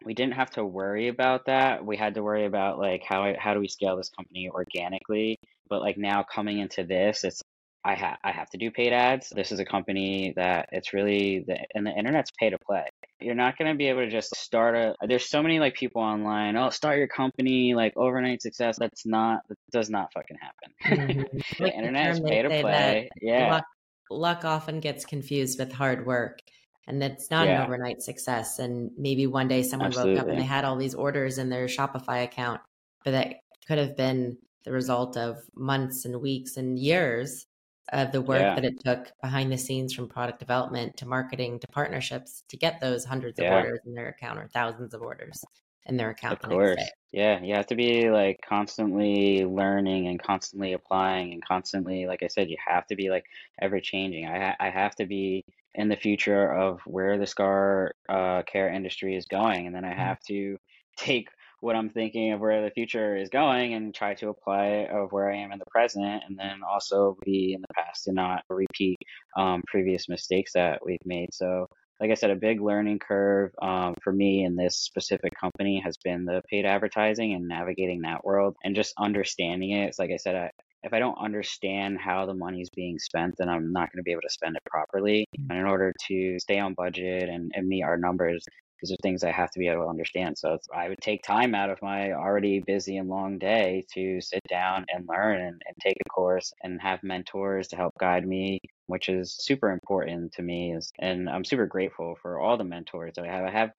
we 0.05 0.13
didn't 0.13 0.33
have 0.33 0.51
to 0.51 0.65
worry 0.65 1.07
about 1.07 1.45
that. 1.45 1.85
We 1.85 1.97
had 1.97 2.15
to 2.15 2.23
worry 2.23 2.45
about 2.45 2.79
like 2.79 3.03
how 3.07 3.33
how 3.37 3.53
do 3.53 3.59
we 3.59 3.67
scale 3.67 3.97
this 3.97 4.09
company 4.09 4.49
organically. 4.49 5.37
But 5.69 5.81
like 5.81 5.97
now 5.97 6.23
coming 6.23 6.59
into 6.59 6.83
this, 6.83 7.23
it's 7.23 7.41
I 7.85 7.95
have 7.95 8.17
I 8.23 8.31
have 8.31 8.49
to 8.51 8.57
do 8.57 8.71
paid 8.71 8.93
ads. 8.93 9.29
This 9.29 9.51
is 9.51 9.59
a 9.59 9.65
company 9.65 10.33
that 10.35 10.69
it's 10.71 10.93
really 10.93 11.43
the 11.45 11.57
and 11.75 11.85
the 11.85 11.91
internet's 11.91 12.31
pay 12.39 12.49
to 12.49 12.57
play. 12.57 12.85
You're 13.19 13.35
not 13.35 13.57
going 13.57 13.71
to 13.71 13.77
be 13.77 13.87
able 13.87 14.01
to 14.01 14.09
just 14.09 14.35
start 14.35 14.75
a. 14.75 14.95
There's 15.05 15.29
so 15.29 15.41
many 15.41 15.59
like 15.59 15.75
people 15.75 16.01
online. 16.01 16.55
Oh, 16.55 16.69
start 16.69 16.97
your 16.97 17.07
company 17.07 17.73
like 17.73 17.93
overnight 17.97 18.41
success. 18.41 18.77
That's 18.79 19.05
not 19.05 19.41
that 19.49 19.57
does 19.71 19.89
not 19.89 20.13
fucking 20.13 20.37
happen. 20.41 20.97
Mm-hmm. 20.97 21.37
the 21.57 21.63
like 21.63 21.73
internet 21.73 22.11
is 22.11 22.19
pay 22.21 22.41
to 22.41 22.49
play. 22.49 23.09
Yeah. 23.21 23.51
Luck, 23.51 23.65
luck 24.09 24.45
often 24.45 24.79
gets 24.79 25.05
confused 25.05 25.59
with 25.59 25.73
hard 25.73 26.05
work. 26.05 26.39
And 26.87 27.01
it's 27.01 27.31
not 27.31 27.47
yeah. 27.47 27.61
an 27.61 27.65
overnight 27.65 28.01
success. 28.01 28.59
And 28.59 28.91
maybe 28.97 29.25
one 29.27 29.47
day 29.47 29.63
someone 29.63 29.87
Absolutely. 29.87 30.15
woke 30.15 30.23
up 30.23 30.29
and 30.29 30.39
they 30.39 30.45
had 30.45 30.65
all 30.65 30.75
these 30.75 30.95
orders 30.95 31.37
in 31.37 31.49
their 31.49 31.65
Shopify 31.65 32.23
account, 32.23 32.61
but 33.05 33.11
that 33.11 33.35
could 33.67 33.77
have 33.77 33.95
been 33.95 34.37
the 34.65 34.71
result 34.71 35.17
of 35.17 35.37
months 35.55 36.05
and 36.05 36.21
weeks 36.21 36.57
and 36.57 36.77
years 36.77 37.45
of 37.91 38.11
the 38.11 38.21
work 38.21 38.41
yeah. 38.41 38.55
that 38.55 38.65
it 38.65 38.79
took 38.83 39.11
behind 39.21 39.51
the 39.51 39.57
scenes 39.57 39.93
from 39.93 40.07
product 40.07 40.39
development 40.39 40.95
to 40.97 41.05
marketing 41.05 41.59
to 41.59 41.67
partnerships 41.67 42.43
to 42.49 42.57
get 42.57 42.79
those 42.79 43.03
hundreds 43.03 43.39
yeah. 43.39 43.47
of 43.47 43.65
orders 43.65 43.79
in 43.85 43.93
their 43.93 44.07
account 44.07 44.39
or 44.39 44.47
thousands 44.53 44.93
of 44.93 45.01
orders 45.01 45.43
in 45.85 45.97
their 45.97 46.11
account. 46.11 46.41
Of 46.41 46.49
course. 46.49 46.81
Yeah. 47.11 47.41
You 47.41 47.55
have 47.55 47.67
to 47.67 47.75
be 47.75 48.09
like 48.09 48.39
constantly 48.47 49.45
learning 49.45 50.07
and 50.07 50.21
constantly 50.21 50.73
applying 50.73 51.33
and 51.33 51.45
constantly, 51.45 52.05
like 52.05 52.23
I 52.23 52.27
said, 52.27 52.49
you 52.49 52.57
have 52.65 52.87
to 52.87 52.95
be 52.95 53.09
like 53.09 53.25
ever 53.61 53.79
changing. 53.81 54.27
I, 54.27 54.39
ha- 54.39 54.55
I 54.59 54.69
have 54.69 54.95
to 54.95 55.05
be 55.05 55.43
in 55.75 55.89
the 55.89 55.95
future 55.95 56.51
of 56.51 56.81
where 56.85 57.17
the 57.17 57.27
scar 57.27 57.93
uh, 58.07 58.43
care 58.43 58.69
industry 58.69 59.15
is 59.15 59.25
going. 59.25 59.67
And 59.67 59.75
then 59.75 59.85
I 59.85 59.91
mm-hmm. 59.91 59.99
have 59.99 60.19
to 60.27 60.57
take 60.97 61.29
what 61.63 61.77
I'm 61.77 61.89
thinking 61.89 62.33
of 62.33 62.41
where 62.41 62.61
the 62.61 62.71
future 62.71 63.15
is 63.15 63.29
going 63.29 63.73
and 63.73 63.95
try 63.95 64.15
to 64.15 64.27
apply 64.27 64.65
it 64.65 64.91
of 64.91 65.13
where 65.13 65.31
I 65.31 65.37
am 65.37 65.53
in 65.53 65.59
the 65.59 65.65
present, 65.71 66.21
and 66.27 66.37
then 66.37 66.59
also 66.69 67.17
be 67.23 67.53
in 67.53 67.61
the 67.61 67.73
past 67.73 68.07
and 68.07 68.17
not 68.17 68.43
repeat 68.49 68.97
um, 69.37 69.61
previous 69.65 70.09
mistakes 70.09 70.51
that 70.53 70.81
we've 70.85 71.05
made. 71.05 71.33
So, 71.33 71.67
like 72.01 72.11
I 72.11 72.15
said, 72.15 72.31
a 72.31 72.35
big 72.35 72.59
learning 72.59 72.99
curve 72.99 73.51
um, 73.61 73.95
for 74.03 74.11
me 74.11 74.43
in 74.43 74.57
this 74.57 74.77
specific 74.77 75.31
company 75.39 75.79
has 75.79 75.95
been 76.03 76.25
the 76.25 76.41
paid 76.49 76.65
advertising 76.65 77.33
and 77.33 77.47
navigating 77.47 78.01
that 78.01 78.25
world 78.25 78.57
and 78.65 78.75
just 78.75 78.93
understanding 78.97 79.71
it. 79.71 79.87
It's 79.87 79.99
like 79.99 80.11
I 80.11 80.17
said, 80.17 80.35
I, 80.35 80.51
if 80.83 80.93
I 80.93 80.99
don't 80.99 81.17
understand 81.17 81.97
how 81.99 82.25
the 82.25 82.33
money 82.33 82.61
is 82.61 82.69
being 82.75 82.99
spent, 82.99 83.35
then 83.37 83.49
I'm 83.49 83.71
not 83.71 83.91
going 83.91 83.99
to 83.99 84.03
be 84.03 84.11
able 84.11 84.21
to 84.21 84.29
spend 84.29 84.55
it 84.55 84.63
properly. 84.69 85.25
Mm. 85.39 85.47
And 85.49 85.59
in 85.59 85.65
order 85.65 85.93
to 86.07 86.39
stay 86.39 86.59
on 86.59 86.73
budget 86.73 87.29
and, 87.29 87.51
and 87.55 87.67
meet 87.67 87.83
our 87.83 87.97
numbers, 87.97 88.43
these 88.81 88.91
are 88.91 88.97
things 89.01 89.23
I 89.23 89.31
have 89.31 89.49
to 89.51 89.59
be 89.59 89.69
able 89.69 89.83
to 89.83 89.89
understand. 89.89 90.37
So 90.37 90.57
I 90.75 90.89
would 90.89 90.99
take 91.01 91.23
time 91.23 91.55
out 91.55 91.69
of 91.69 91.81
my 91.81 92.11
already 92.11 92.61
busy 92.67 92.97
and 92.97 93.07
long 93.07 93.39
day 93.39 93.85
to 93.93 94.19
sit 94.19 94.41
down 94.49 94.85
and 94.93 95.07
learn 95.07 95.39
and, 95.39 95.61
and 95.65 95.75
take 95.81 95.95
a 96.05 96.09
course 96.09 96.51
and 96.63 96.81
have 96.81 97.01
mentors 97.01 97.69
to 97.69 97.77
help 97.77 97.93
guide 97.97 98.27
me, 98.27 98.59
which 98.87 99.07
is 99.07 99.37
super 99.39 99.71
important 99.71 100.33
to 100.33 100.41
me. 100.41 100.75
Is 100.75 100.91
and 100.99 101.29
I'm 101.29 101.45
super 101.45 101.65
grateful 101.65 102.17
for 102.21 102.41
all 102.41 102.57
the 102.57 102.65
mentors 102.65 103.13
that 103.15 103.23
I 103.23 103.31
have. 103.31 103.45
I 103.45 103.51
have 103.51 103.71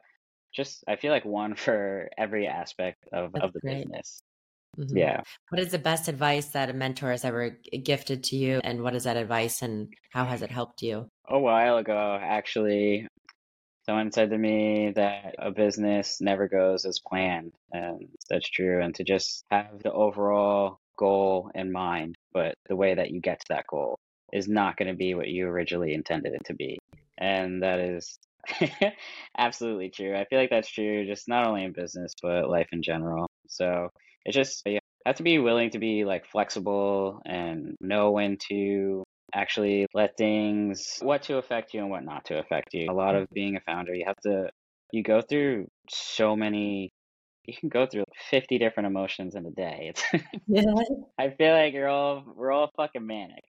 just 0.55 0.83
I 0.89 0.97
feel 0.97 1.13
like 1.13 1.27
one 1.27 1.55
for 1.55 2.09
every 2.17 2.47
aspect 2.47 3.05
of, 3.13 3.35
of 3.35 3.53
the 3.53 3.61
great. 3.61 3.85
business. 3.85 4.23
Mm-hmm. 4.79 4.97
Yeah. 4.97 5.21
What 5.51 5.61
is 5.61 5.71
the 5.71 5.79
best 5.79 6.09
advice 6.09 6.47
that 6.49 6.71
a 6.71 6.73
mentor 6.73 7.11
has 7.11 7.25
ever 7.25 7.59
gifted 7.83 8.25
to 8.25 8.37
you? 8.37 8.61
And 8.65 8.83
what 8.83 8.95
is 8.95 9.05
that 9.05 9.17
advice 9.17 9.63
and 9.63 9.93
how 10.11 10.25
has 10.25 10.43
it 10.43 10.51
helped 10.51 10.83
you? 10.83 11.09
A 11.29 11.39
while 11.39 11.79
ago, 11.79 12.19
actually, 12.21 13.07
Someone 13.87 14.13
said 14.13 14.31
to 14.31 14.39
me 14.39 14.93
that 14.97 15.35
a 15.39 15.51
business 15.51 16.19
never 16.19 16.49
goes 16.49 16.87
as 16.87 17.01
planned, 17.07 17.53
and 17.71 18.09
that's 18.31 18.49
true. 18.49 18.83
And 18.83 18.95
to 18.95 19.05
just 19.05 19.45
have 19.51 19.83
the 19.83 19.93
overall 19.93 20.79
goal 20.97 21.51
in 21.55 21.71
mind, 21.71 22.17
but 22.33 22.55
the 22.67 22.77
way 22.77 22.95
that 22.95 23.11
you 23.11 23.21
get 23.21 23.41
to 23.41 23.47
that 23.51 23.67
goal 23.67 23.99
is 24.33 24.49
not 24.49 24.79
going 24.79 24.89
to 24.89 24.95
be 24.95 25.15
what 25.15 25.29
you 25.29 25.47
originally 25.47 25.93
intended 25.93 26.33
it 26.33 26.45
to 26.47 26.55
be. 26.55 26.79
And 27.19 27.63
that 27.63 27.79
is 27.79 28.19
absolutely 29.39 29.91
true. 29.91 30.17
I 30.17 30.25
feel 30.25 30.39
like 30.39 30.51
that's 30.51 30.71
true 30.71 31.07
just 31.07 31.29
not 31.29 31.47
only 31.47 31.65
in 31.65 31.73
business, 31.73 32.13
but 32.23 32.49
life 32.49 32.69
in 32.73 32.83
general. 32.83 33.29
So 33.49 33.89
it's 34.25 34.37
just, 34.37 34.63
you 34.67 34.79
have 35.07 35.17
to 35.17 35.23
be 35.23 35.39
willing 35.39 35.71
to 35.71 35.79
be 35.79 36.05
like 36.05 36.27
flexible 36.27 37.21
and 37.25 37.77
know 37.81 38.11
when 38.11 38.39
to 38.49 39.05
actually 39.35 39.87
let 39.95 40.17
things 40.17 40.99
what 41.01 41.23
to 41.23 41.37
affect 41.37 41.75
you 41.75 41.81
and 41.81 41.91
what 41.91 42.05
not 42.05 42.27
to 42.27 42.39
affect 42.39 42.73
you. 42.73 42.87
A 42.91 42.95
lot 42.95 43.15
mm. 43.15 43.23
of 43.23 43.31
being 43.31 43.57
a 43.57 43.61
founder, 43.61 43.95
you 43.95 44.05
have 44.07 44.21
to 44.25 44.49
you 44.93 45.03
go 45.03 45.21
through 45.21 45.67
so 45.91 46.37
many 46.37 46.93
you 47.47 47.55
can 47.55 47.69
go 47.69 47.87
through 47.87 48.05
50 48.31 48.59
different 48.59 48.87
emotions 48.87 49.35
in 49.35 49.47
a 49.47 49.51
day. 49.51 49.93
It's 49.93 50.03
yeah. 50.47 50.63
I 51.19 51.31
feel 51.31 51.53
like 51.53 51.75
you're 51.75 51.89
all 51.89 52.25
we're 52.37 52.53
all 52.53 52.71
fucking 52.77 53.07
manic. 53.07 53.45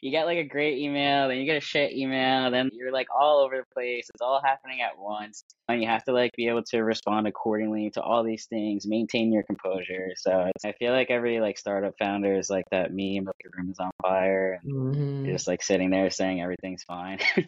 You 0.00 0.10
get 0.10 0.26
like 0.26 0.38
a 0.38 0.44
great 0.44 0.78
email, 0.78 1.28
then 1.28 1.38
you 1.38 1.44
get 1.44 1.56
a 1.56 1.60
shit 1.60 1.92
email, 1.92 2.50
then 2.50 2.70
you're 2.72 2.92
like 2.92 3.08
all 3.14 3.38
over 3.38 3.56
the 3.56 3.74
place. 3.74 4.08
It's 4.12 4.20
all 4.20 4.40
happening 4.44 4.80
at 4.80 4.98
once. 4.98 5.44
And 5.68 5.82
you 5.82 5.88
have 5.88 6.04
to 6.04 6.12
like 6.12 6.32
be 6.36 6.48
able 6.48 6.62
to 6.64 6.82
respond 6.82 7.26
accordingly 7.26 7.90
to 7.90 8.02
all 8.02 8.22
these 8.22 8.46
things, 8.46 8.86
maintain 8.86 9.32
your 9.32 9.42
composure. 9.42 10.10
So 10.16 10.50
I 10.64 10.72
feel 10.72 10.92
like 10.92 11.10
every 11.10 11.40
like 11.40 11.58
startup 11.58 11.94
founder 11.98 12.34
is 12.34 12.50
like 12.50 12.64
that 12.70 12.90
meme 12.90 13.24
the 13.24 13.50
room 13.56 13.70
is 13.70 13.78
on 13.78 13.90
fire 14.02 14.58
and 14.62 14.72
mm-hmm. 14.72 15.24
you're 15.24 15.34
just 15.34 15.48
like 15.48 15.62
sitting 15.62 15.90
there 15.90 16.10
saying 16.10 16.40
everything's 16.40 16.84
fine. 16.84 17.18
yeah. 17.36 17.44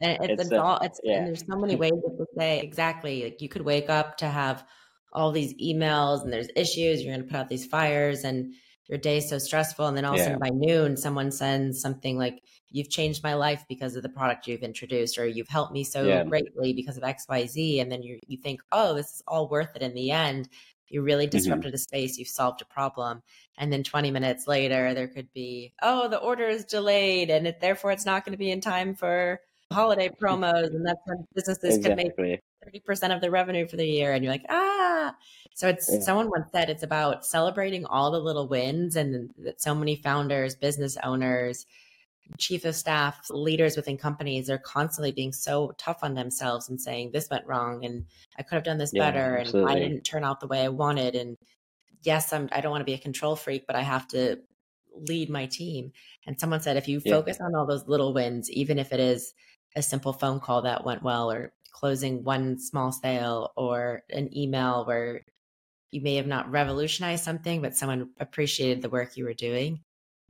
It's, 0.22 0.42
it's, 0.42 0.52
all 0.52 0.78
it's 0.82 1.00
yeah. 1.04 1.18
and 1.18 1.26
there's 1.28 1.44
so 1.46 1.56
many 1.56 1.76
ways 1.76 1.92
to 1.92 2.26
say 2.36 2.60
exactly. 2.60 3.24
Like 3.24 3.40
you 3.40 3.48
could 3.48 3.62
wake 3.62 3.88
up 3.88 4.16
to 4.18 4.26
have 4.26 4.64
all 5.12 5.32
these 5.32 5.54
emails 5.54 6.22
and 6.22 6.32
there's 6.32 6.48
issues. 6.56 7.02
You're 7.02 7.14
going 7.14 7.26
to 7.26 7.30
put 7.30 7.38
out 7.38 7.48
these 7.48 7.66
fires 7.66 8.24
and 8.24 8.54
your 8.88 8.98
day 8.98 9.18
is 9.18 9.28
so 9.28 9.38
stressful. 9.38 9.86
And 9.86 9.96
then 9.96 10.04
all 10.04 10.14
of 10.14 10.20
a 10.20 10.24
sudden 10.24 10.38
by 10.38 10.50
noon, 10.50 10.96
someone 10.96 11.30
sends 11.30 11.80
something 11.80 12.18
like, 12.18 12.42
You've 12.74 12.88
changed 12.88 13.22
my 13.22 13.34
life 13.34 13.66
because 13.68 13.96
of 13.96 14.02
the 14.02 14.08
product 14.08 14.46
you've 14.46 14.62
introduced, 14.62 15.18
or 15.18 15.26
you've 15.26 15.48
helped 15.48 15.74
me 15.74 15.84
so 15.84 16.04
yeah. 16.04 16.24
greatly 16.24 16.72
because 16.72 16.96
of 16.96 17.02
XYZ. 17.02 17.82
And 17.82 17.92
then 17.92 18.02
you, 18.02 18.18
you 18.26 18.38
think, 18.38 18.62
Oh, 18.72 18.94
this 18.94 19.16
is 19.16 19.22
all 19.28 19.48
worth 19.48 19.76
it 19.76 19.82
in 19.82 19.94
the 19.94 20.10
end. 20.10 20.48
You 20.88 21.02
really 21.02 21.26
mm-hmm. 21.26 21.36
disrupted 21.36 21.68
mm-hmm. 21.68 21.74
a 21.74 21.78
space, 21.78 22.18
you've 22.18 22.28
solved 22.28 22.62
a 22.62 22.66
problem. 22.66 23.22
And 23.58 23.72
then 23.72 23.82
20 23.82 24.10
minutes 24.10 24.46
later, 24.46 24.94
there 24.94 25.08
could 25.08 25.32
be, 25.32 25.74
Oh, 25.82 26.08
the 26.08 26.18
order 26.18 26.48
is 26.48 26.64
delayed 26.64 27.30
and 27.30 27.46
it, 27.46 27.60
therefore 27.60 27.92
it's 27.92 28.06
not 28.06 28.24
going 28.24 28.32
to 28.32 28.38
be 28.38 28.50
in 28.50 28.60
time 28.60 28.94
for 28.94 29.40
holiday 29.70 30.08
promos. 30.22 30.66
And 30.66 30.86
that's 30.86 31.00
when 31.04 31.26
businesses 31.34 31.76
exactly. 31.76 32.10
can 32.10 32.14
make 32.26 32.40
30% 32.66 33.14
of 33.14 33.20
the 33.20 33.30
revenue 33.30 33.66
for 33.66 33.76
the 33.76 33.86
year 33.86 34.12
and 34.12 34.22
you're 34.24 34.32
like 34.32 34.46
ah 34.48 35.14
so 35.54 35.68
it's 35.68 35.90
yeah. 35.92 36.00
someone 36.00 36.30
once 36.30 36.48
said 36.52 36.70
it's 36.70 36.82
about 36.82 37.24
celebrating 37.24 37.84
all 37.86 38.10
the 38.10 38.18
little 38.18 38.48
wins 38.48 38.96
and 38.96 39.30
that 39.38 39.60
so 39.60 39.74
many 39.74 39.96
founders 39.96 40.54
business 40.54 40.96
owners 41.02 41.66
chief 42.38 42.64
of 42.64 42.74
staff 42.74 43.26
leaders 43.30 43.76
within 43.76 43.98
companies 43.98 44.48
are 44.48 44.58
constantly 44.58 45.12
being 45.12 45.32
so 45.32 45.72
tough 45.76 45.98
on 46.02 46.14
themselves 46.14 46.68
and 46.68 46.80
saying 46.80 47.10
this 47.12 47.28
went 47.30 47.46
wrong 47.46 47.84
and 47.84 48.04
i 48.38 48.42
could 48.42 48.54
have 48.54 48.64
done 48.64 48.78
this 48.78 48.92
yeah, 48.92 49.10
better 49.10 49.38
absolutely. 49.38 49.72
and 49.72 49.78
i 49.78 49.88
didn't 49.88 50.02
turn 50.02 50.24
out 50.24 50.40
the 50.40 50.46
way 50.46 50.62
i 50.62 50.68
wanted 50.68 51.14
and 51.14 51.36
yes 52.02 52.32
i'm 52.32 52.48
i 52.52 52.60
don't 52.60 52.70
want 52.70 52.80
to 52.80 52.86
be 52.86 52.94
a 52.94 52.98
control 52.98 53.36
freak 53.36 53.66
but 53.66 53.76
i 53.76 53.82
have 53.82 54.06
to 54.06 54.38
lead 55.08 55.30
my 55.30 55.46
team 55.46 55.90
and 56.26 56.38
someone 56.38 56.60
said 56.60 56.76
if 56.76 56.86
you 56.86 57.00
yeah. 57.04 57.14
focus 57.14 57.40
on 57.40 57.54
all 57.54 57.66
those 57.66 57.88
little 57.88 58.12
wins 58.12 58.50
even 58.50 58.78
if 58.78 58.92
it 58.92 59.00
is 59.00 59.34
a 59.76 59.82
simple 59.82 60.12
phone 60.12 60.40
call 60.40 60.62
that 60.62 60.84
went 60.84 61.02
well 61.02 61.30
or 61.30 61.52
closing 61.72 62.22
one 62.24 62.58
small 62.58 62.92
sale 62.92 63.52
or 63.56 64.02
an 64.10 64.36
email 64.36 64.84
where 64.84 65.22
you 65.90 66.00
may 66.00 66.16
have 66.16 66.26
not 66.26 66.50
revolutionized 66.50 67.24
something, 67.24 67.60
but 67.60 67.76
someone 67.76 68.10
appreciated 68.18 68.82
the 68.82 68.88
work 68.88 69.16
you 69.16 69.24
were 69.24 69.34
doing. 69.34 69.80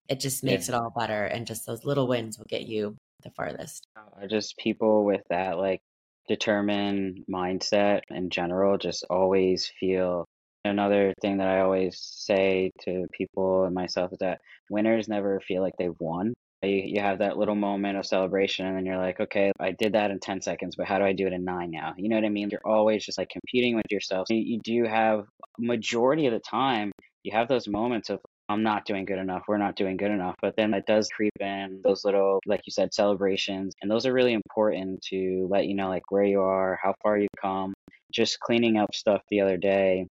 It 0.08 0.20
just 0.20 0.42
makes 0.42 0.68
yeah. 0.68 0.74
it 0.74 0.78
all 0.78 0.92
better. 0.96 1.24
And 1.24 1.46
just 1.46 1.66
those 1.66 1.84
little 1.84 2.08
wins 2.08 2.38
will 2.38 2.46
get 2.46 2.62
you 2.62 2.96
the 3.22 3.30
farthest. 3.30 3.86
Are 3.96 4.26
Just 4.26 4.56
people 4.58 5.04
with 5.04 5.22
that 5.30 5.58
like 5.58 5.80
determined 6.28 7.24
mindset 7.30 8.00
in 8.10 8.30
general 8.30 8.78
just 8.78 9.04
always 9.10 9.70
feel 9.80 10.24
another 10.64 11.12
thing 11.20 11.38
that 11.38 11.48
I 11.48 11.60
always 11.60 11.98
say 12.00 12.70
to 12.82 13.06
people 13.12 13.64
and 13.64 13.74
myself 13.74 14.12
is 14.12 14.18
that 14.18 14.40
winners 14.70 15.08
never 15.08 15.40
feel 15.40 15.62
like 15.62 15.74
they've 15.78 15.98
won. 15.98 16.34
You, 16.62 16.82
you 16.84 17.00
have 17.00 17.18
that 17.18 17.38
little 17.38 17.54
moment 17.54 17.98
of 17.98 18.06
celebration, 18.06 18.66
and 18.66 18.76
then 18.76 18.86
you're 18.86 18.98
like, 18.98 19.20
okay, 19.20 19.52
I 19.58 19.72
did 19.72 19.92
that 19.94 20.10
in 20.10 20.20
10 20.20 20.40
seconds, 20.42 20.76
but 20.76 20.86
how 20.86 20.98
do 20.98 21.04
I 21.04 21.12
do 21.12 21.26
it 21.26 21.32
in 21.32 21.44
nine 21.44 21.70
now? 21.70 21.94
You 21.96 22.08
know 22.08 22.16
what 22.16 22.24
I 22.24 22.28
mean? 22.28 22.50
You're 22.50 22.60
always 22.64 23.04
just 23.04 23.18
like 23.18 23.30
competing 23.30 23.74
with 23.74 23.86
yourself. 23.90 24.28
You, 24.30 24.38
you 24.38 24.60
do 24.62 24.84
have, 24.84 25.26
majority 25.58 26.26
of 26.26 26.32
the 26.32 26.40
time, 26.40 26.92
you 27.24 27.32
have 27.32 27.48
those 27.48 27.68
moments 27.68 28.10
of, 28.10 28.20
I'm 28.48 28.62
not 28.62 28.84
doing 28.84 29.04
good 29.04 29.18
enough. 29.18 29.44
We're 29.48 29.58
not 29.58 29.76
doing 29.76 29.96
good 29.96 30.10
enough. 30.10 30.34
But 30.42 30.56
then 30.56 30.74
it 30.74 30.84
does 30.86 31.08
creep 31.08 31.32
in 31.40 31.80
those 31.84 32.04
little, 32.04 32.40
like 32.46 32.60
you 32.66 32.72
said, 32.72 32.92
celebrations. 32.92 33.74
And 33.80 33.90
those 33.90 34.04
are 34.04 34.12
really 34.12 34.34
important 34.34 35.00
to 35.10 35.48
let 35.50 35.66
you 35.66 35.74
know, 35.74 35.88
like, 35.88 36.10
where 36.10 36.24
you 36.24 36.40
are, 36.40 36.78
how 36.82 36.94
far 37.02 37.18
you've 37.18 37.28
come. 37.40 37.72
Just 38.12 38.40
cleaning 38.40 38.76
up 38.76 38.94
stuff 38.94 39.22
the 39.30 39.40
other 39.40 39.56
day. 39.56 40.06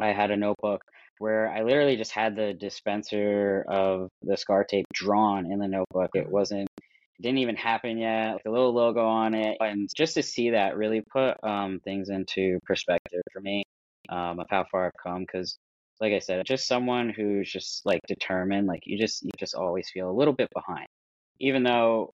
I 0.00 0.08
had 0.08 0.30
a 0.30 0.36
notebook 0.36 0.82
where 1.20 1.52
I 1.52 1.62
literally 1.62 1.96
just 1.96 2.12
had 2.12 2.34
the 2.34 2.54
dispenser 2.54 3.62
of 3.68 4.08
the 4.22 4.38
scar 4.38 4.64
tape 4.64 4.86
drawn 4.94 5.52
in 5.52 5.58
the 5.58 5.68
notebook. 5.68 6.12
It 6.14 6.30
wasn't 6.30 6.66
it 6.78 7.22
didn't 7.22 7.38
even 7.38 7.56
happen 7.56 7.98
yet, 7.98 8.32
like 8.32 8.46
a 8.46 8.50
little 8.50 8.72
logo 8.72 9.06
on 9.06 9.34
it. 9.34 9.58
And 9.60 9.86
just 9.94 10.14
to 10.14 10.22
see 10.22 10.50
that 10.50 10.78
really 10.78 11.02
put 11.02 11.36
um, 11.44 11.78
things 11.84 12.08
into 12.08 12.58
perspective 12.64 13.20
for 13.34 13.42
me 13.42 13.64
um, 14.08 14.40
of 14.40 14.46
how 14.48 14.64
far 14.70 14.86
I've 14.86 15.02
come. 15.02 15.20
Because, 15.20 15.58
like 16.00 16.14
I 16.14 16.20
said, 16.20 16.42
just 16.46 16.66
someone 16.66 17.10
who's 17.10 17.52
just 17.52 17.84
like 17.84 18.00
determined, 18.08 18.66
like 18.66 18.80
you 18.86 18.98
just 18.98 19.22
you 19.22 19.30
just 19.38 19.54
always 19.54 19.90
feel 19.92 20.10
a 20.10 20.16
little 20.16 20.32
bit 20.32 20.48
behind, 20.54 20.86
even 21.38 21.64
though 21.64 22.14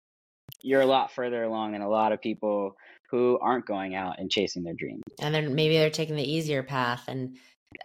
you're 0.63 0.81
a 0.81 0.87
lot 0.87 1.11
further 1.11 1.43
along 1.43 1.73
than 1.73 1.81
a 1.81 1.89
lot 1.89 2.11
of 2.11 2.19
people 2.21 2.75
who 3.11 3.37
aren't 3.39 3.67
going 3.67 3.93
out 3.93 4.15
and 4.17 4.31
chasing 4.31 4.63
their 4.63 4.73
dreams. 4.73 5.03
And 5.21 5.33
then 5.33 5.53
maybe 5.53 5.77
they're 5.77 5.91
taking 5.91 6.15
the 6.15 6.23
easier 6.23 6.63
path 6.63 7.03
and 7.07 7.37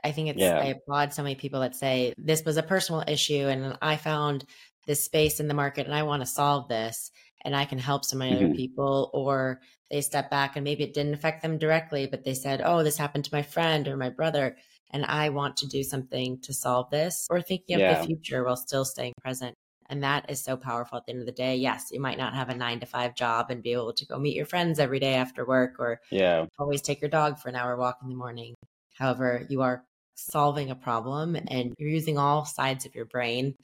I 0.05 0.13
think 0.13 0.29
it's, 0.29 0.39
yeah. 0.39 0.59
I 0.59 0.67
applaud 0.67 1.13
so 1.13 1.23
many 1.23 1.35
people 1.35 1.61
that 1.61 1.75
say 1.75 2.15
this 2.17 2.45
was 2.45 2.57
a 2.57 2.63
personal 2.63 3.03
issue 3.07 3.47
and 3.49 3.77
I 3.83 3.97
found 3.97 4.45
this 4.87 5.05
space 5.05 5.41
in 5.41 5.49
the 5.49 5.55
market 5.55 5.87
and 5.87 5.95
I 5.95 6.05
want 6.05 6.23
to 6.23 6.27
solve 6.27 6.69
this. 6.69 7.11
and 7.45 7.57
I 7.57 7.65
can 7.65 7.79
help 7.79 8.05
so 8.05 8.17
many 8.17 8.33
mm-hmm. 8.37 8.47
other 8.47 8.55
people. 8.55 9.11
Or 9.13 9.61
they 9.91 10.01
step 10.01 10.31
back 10.31 10.57
and 10.57 10.65
maybe 10.65 10.85
it 10.85 10.95
didn't 10.95 11.15
affect 11.15 11.43
them 11.43 11.59
directly, 11.59 12.07
but 12.07 12.25
they 12.25 12.35
said, 12.35 12.63
oh, 12.65 12.83
this 12.83 12.97
happened 12.97 13.25
to 13.25 13.35
my 13.35 13.43
friend 13.43 13.89
or 13.89 13.97
my 13.97 14.11
brother. 14.11 14.57
And 14.93 15.05
I 15.07 15.29
want 15.29 15.57
to 15.59 15.69
do 15.69 15.83
something 15.83 16.41
to 16.43 16.53
solve 16.53 16.91
this 16.91 17.27
or 17.31 17.41
thinking 17.41 17.77
of 17.77 17.81
yeah. 17.81 18.01
the 18.01 18.07
future 18.07 18.45
while 18.45 18.57
still 18.57 18.85
staying 18.85 19.15
present. 19.21 19.55
And 19.89 20.05
that 20.05 20.31
is 20.31 20.41
so 20.43 20.57
powerful 20.57 20.99
at 20.99 21.07
the 21.07 21.13
end 21.13 21.21
of 21.21 21.27
the 21.27 21.33
day. 21.33 21.57
Yes, 21.57 21.89
you 21.91 22.01
might 22.01 22.19
not 22.19 22.35
have 22.35 22.49
a 22.49 22.55
nine 22.55 22.79
to 22.81 22.87
five 22.87 23.15
job 23.17 23.51
and 23.51 23.63
be 23.63 23.73
able 23.73 23.93
to 23.93 24.07
go 24.07 24.19
meet 24.19 24.37
your 24.37 24.47
friends 24.47 24.79
every 24.79 25.01
day 25.01 25.15
after 25.15 25.45
work 25.45 25.77
or 25.81 26.01
yeah. 26.13 26.47
always 26.59 26.83
take 26.83 27.01
your 27.01 27.11
dog 27.11 27.39
for 27.39 27.49
an 27.49 27.57
hour 27.57 27.77
walk 27.77 27.99
in 28.03 28.09
the 28.09 28.15
morning. 28.15 28.55
However, 29.01 29.47
you 29.49 29.63
are 29.63 29.83
solving 30.15 30.71
a 30.71 30.75
problem 30.75 31.35
and 31.35 31.75
you're 31.79 31.89
using 31.89 32.19
all 32.19 32.45
sides 32.45 32.85
of 32.85 32.95
your 32.95 33.07
brain 33.07 33.55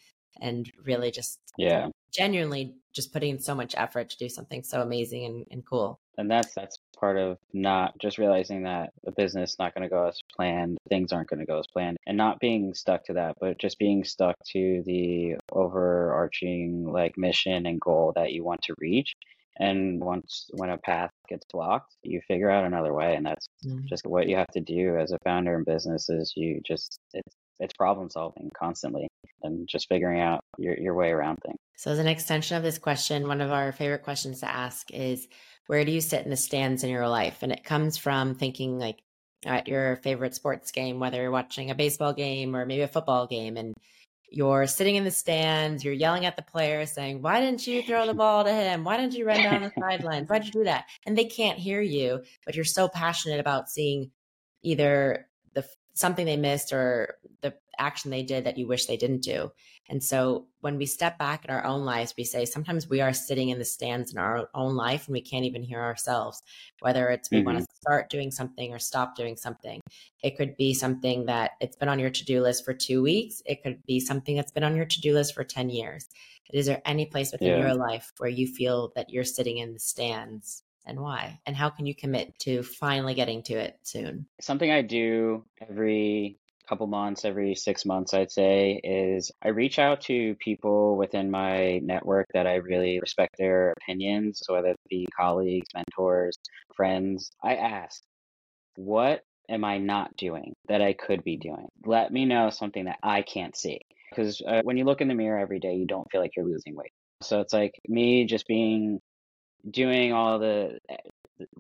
and 0.40 0.70
really 0.84 1.10
just 1.10 1.38
yeah. 1.58 1.88
genuinely 2.10 2.74
just 2.94 3.12
putting 3.12 3.38
so 3.38 3.54
much 3.54 3.74
effort 3.76 4.08
to 4.10 4.16
do 4.16 4.28
something 4.30 4.62
so 4.62 4.80
amazing 4.80 5.26
and, 5.26 5.46
and 5.50 5.66
cool. 5.66 6.00
And 6.16 6.30
that's 6.30 6.54
that's 6.54 6.78
part 6.98 7.18
of 7.18 7.36
not 7.52 7.98
just 7.98 8.16
realizing 8.16 8.62
that 8.62 8.90
a 9.06 9.12
business 9.12 9.56
not 9.58 9.74
going 9.74 9.82
to 9.82 9.88
go 9.90 10.06
as 10.06 10.18
planned 10.34 10.78
things 10.88 11.12
aren't 11.12 11.28
going 11.28 11.40
to 11.40 11.46
go 11.46 11.58
as 11.58 11.66
planned 11.66 11.98
and 12.06 12.16
not 12.16 12.40
being 12.40 12.72
stuck 12.72 13.04
to 13.04 13.12
that 13.12 13.34
but 13.38 13.58
just 13.58 13.78
being 13.78 14.02
stuck 14.02 14.34
to 14.46 14.82
the 14.86 15.36
overarching 15.52 16.90
like 16.90 17.18
mission 17.18 17.66
and 17.66 17.78
goal 17.82 18.14
that 18.16 18.32
you 18.32 18.42
want 18.42 18.62
to 18.62 18.74
reach 18.78 19.12
and 19.58 20.00
once 20.00 20.48
when 20.54 20.70
a 20.70 20.78
path 20.78 21.10
gets 21.28 21.46
blocked 21.52 21.94
you 22.02 22.20
figure 22.26 22.50
out 22.50 22.64
another 22.64 22.92
way 22.92 23.14
and 23.14 23.26
that's 23.26 23.48
mm-hmm. 23.64 23.86
just 23.86 24.06
what 24.06 24.28
you 24.28 24.36
have 24.36 24.50
to 24.52 24.60
do 24.60 24.96
as 24.96 25.12
a 25.12 25.18
founder 25.24 25.56
in 25.56 25.64
business 25.64 26.08
is 26.08 26.32
you 26.36 26.60
just 26.64 26.98
it's 27.12 27.34
it's 27.58 27.72
problem 27.74 28.10
solving 28.10 28.50
constantly 28.58 29.08
and 29.42 29.66
just 29.66 29.88
figuring 29.88 30.20
out 30.20 30.40
your, 30.58 30.78
your 30.78 30.94
way 30.94 31.10
around 31.10 31.38
things 31.44 31.58
so 31.76 31.90
as 31.90 31.98
an 31.98 32.06
extension 32.06 32.56
of 32.56 32.62
this 32.62 32.78
question 32.78 33.26
one 33.28 33.40
of 33.40 33.50
our 33.50 33.72
favorite 33.72 34.02
questions 34.02 34.40
to 34.40 34.50
ask 34.50 34.92
is 34.92 35.26
where 35.66 35.84
do 35.84 35.92
you 35.92 36.00
sit 36.00 36.24
in 36.24 36.30
the 36.30 36.36
stands 36.36 36.84
in 36.84 36.90
your 36.90 37.08
life 37.08 37.38
and 37.42 37.52
it 37.52 37.64
comes 37.64 37.96
from 37.96 38.34
thinking 38.34 38.78
like 38.78 39.00
at 39.44 39.68
your 39.68 39.96
favorite 39.96 40.34
sports 40.34 40.70
game 40.70 41.00
whether 41.00 41.22
you're 41.22 41.30
watching 41.30 41.70
a 41.70 41.74
baseball 41.74 42.12
game 42.12 42.54
or 42.54 42.66
maybe 42.66 42.82
a 42.82 42.88
football 42.88 43.26
game 43.26 43.56
and 43.56 43.74
you're 44.36 44.66
sitting 44.66 44.96
in 44.96 45.04
the 45.04 45.10
stands, 45.10 45.82
you're 45.82 45.94
yelling 45.94 46.26
at 46.26 46.36
the 46.36 46.42
players 46.42 46.92
saying, 46.92 47.22
Why 47.22 47.40
didn't 47.40 47.66
you 47.66 47.82
throw 47.82 48.06
the 48.06 48.14
ball 48.14 48.44
to 48.44 48.52
him? 48.52 48.84
Why 48.84 48.98
didn't 48.98 49.14
you 49.14 49.26
run 49.26 49.42
down 49.42 49.62
the 49.62 49.72
sidelines? 49.80 50.28
Why'd 50.28 50.44
you 50.44 50.52
do 50.52 50.64
that? 50.64 50.84
And 51.06 51.16
they 51.16 51.24
can't 51.24 51.58
hear 51.58 51.80
you, 51.80 52.22
but 52.44 52.54
you're 52.54 52.64
so 52.64 52.86
passionate 52.86 53.40
about 53.40 53.70
seeing 53.70 54.10
either 54.62 55.26
the 55.54 55.64
something 55.94 56.26
they 56.26 56.36
missed 56.36 56.74
or 56.74 57.16
the 57.40 57.54
action 57.78 58.10
they 58.10 58.22
did 58.22 58.44
that 58.44 58.58
you 58.58 58.66
wish 58.66 58.86
they 58.86 58.96
didn't 58.96 59.22
do. 59.22 59.50
And 59.88 60.02
so 60.02 60.46
when 60.60 60.78
we 60.78 60.86
step 60.86 61.18
back 61.18 61.44
in 61.44 61.50
our 61.50 61.64
own 61.64 61.84
lives, 61.84 62.14
we 62.18 62.24
say 62.24 62.44
sometimes 62.44 62.88
we 62.88 63.00
are 63.00 63.12
sitting 63.12 63.50
in 63.50 63.58
the 63.58 63.64
stands 63.64 64.12
in 64.12 64.18
our 64.18 64.48
own 64.54 64.74
life 64.74 65.06
and 65.06 65.12
we 65.12 65.20
can't 65.20 65.44
even 65.44 65.62
hear 65.62 65.80
ourselves, 65.80 66.42
whether 66.80 67.08
it's 67.08 67.30
we 67.30 67.38
mm-hmm. 67.38 67.46
want 67.46 67.58
to 67.58 67.66
start 67.74 68.10
doing 68.10 68.30
something 68.30 68.72
or 68.72 68.78
stop 68.78 69.14
doing 69.16 69.36
something. 69.36 69.80
It 70.22 70.36
could 70.36 70.56
be 70.56 70.74
something 70.74 71.26
that 71.26 71.52
it's 71.60 71.76
been 71.76 71.88
on 71.88 72.00
your 72.00 72.10
to 72.10 72.24
do 72.24 72.42
list 72.42 72.64
for 72.64 72.74
two 72.74 73.02
weeks. 73.02 73.42
It 73.46 73.62
could 73.62 73.84
be 73.86 74.00
something 74.00 74.34
that's 74.34 74.52
been 74.52 74.64
on 74.64 74.76
your 74.76 74.86
to 74.86 75.00
do 75.00 75.14
list 75.14 75.34
for 75.34 75.44
10 75.44 75.70
years. 75.70 76.08
Is 76.52 76.66
there 76.66 76.82
any 76.84 77.06
place 77.06 77.32
within 77.32 77.48
yeah. 77.48 77.58
your 77.58 77.74
life 77.74 78.12
where 78.18 78.30
you 78.30 78.46
feel 78.46 78.92
that 78.94 79.10
you're 79.10 79.24
sitting 79.24 79.58
in 79.58 79.72
the 79.72 79.80
stands 79.80 80.62
and 80.84 81.00
why? 81.00 81.40
And 81.46 81.56
how 81.56 81.70
can 81.70 81.86
you 81.86 81.94
commit 81.94 82.38
to 82.40 82.62
finally 82.62 83.14
getting 83.14 83.42
to 83.44 83.54
it 83.54 83.78
soon? 83.82 84.26
Something 84.40 84.70
I 84.70 84.82
do 84.82 85.44
every 85.60 86.38
couple 86.68 86.86
months, 86.86 87.24
every 87.24 87.54
six 87.54 87.84
months, 87.84 88.14
I'd 88.14 88.30
say, 88.30 88.80
is 88.82 89.30
I 89.42 89.48
reach 89.48 89.78
out 89.78 90.00
to 90.02 90.34
people 90.36 90.96
within 90.96 91.30
my 91.30 91.78
network 91.78 92.26
that 92.34 92.46
I 92.46 92.56
really 92.56 93.00
respect 93.00 93.36
their 93.38 93.72
opinions. 93.72 94.40
So 94.42 94.54
whether 94.54 94.68
it 94.68 94.76
be 94.88 95.06
colleagues, 95.16 95.68
mentors, 95.74 96.36
friends, 96.74 97.30
I 97.42 97.56
ask, 97.56 98.02
what 98.76 99.22
am 99.48 99.64
I 99.64 99.78
not 99.78 100.16
doing 100.16 100.54
that 100.68 100.82
I 100.82 100.92
could 100.92 101.24
be 101.24 101.36
doing? 101.36 101.68
Let 101.84 102.12
me 102.12 102.24
know 102.24 102.50
something 102.50 102.86
that 102.86 102.98
I 103.02 103.22
can't 103.22 103.56
see. 103.56 103.80
Because 104.10 104.42
uh, 104.46 104.62
when 104.62 104.76
you 104.76 104.84
look 104.84 105.00
in 105.00 105.08
the 105.08 105.14
mirror 105.14 105.38
every 105.38 105.58
day, 105.58 105.74
you 105.74 105.86
don't 105.86 106.10
feel 106.10 106.20
like 106.20 106.36
you're 106.36 106.46
losing 106.46 106.74
weight. 106.74 106.92
So 107.22 107.40
it's 107.40 107.52
like 107.52 107.72
me 107.88 108.26
just 108.26 108.46
being 108.46 109.00
doing 109.68 110.12
all 110.12 110.38
the 110.38 110.78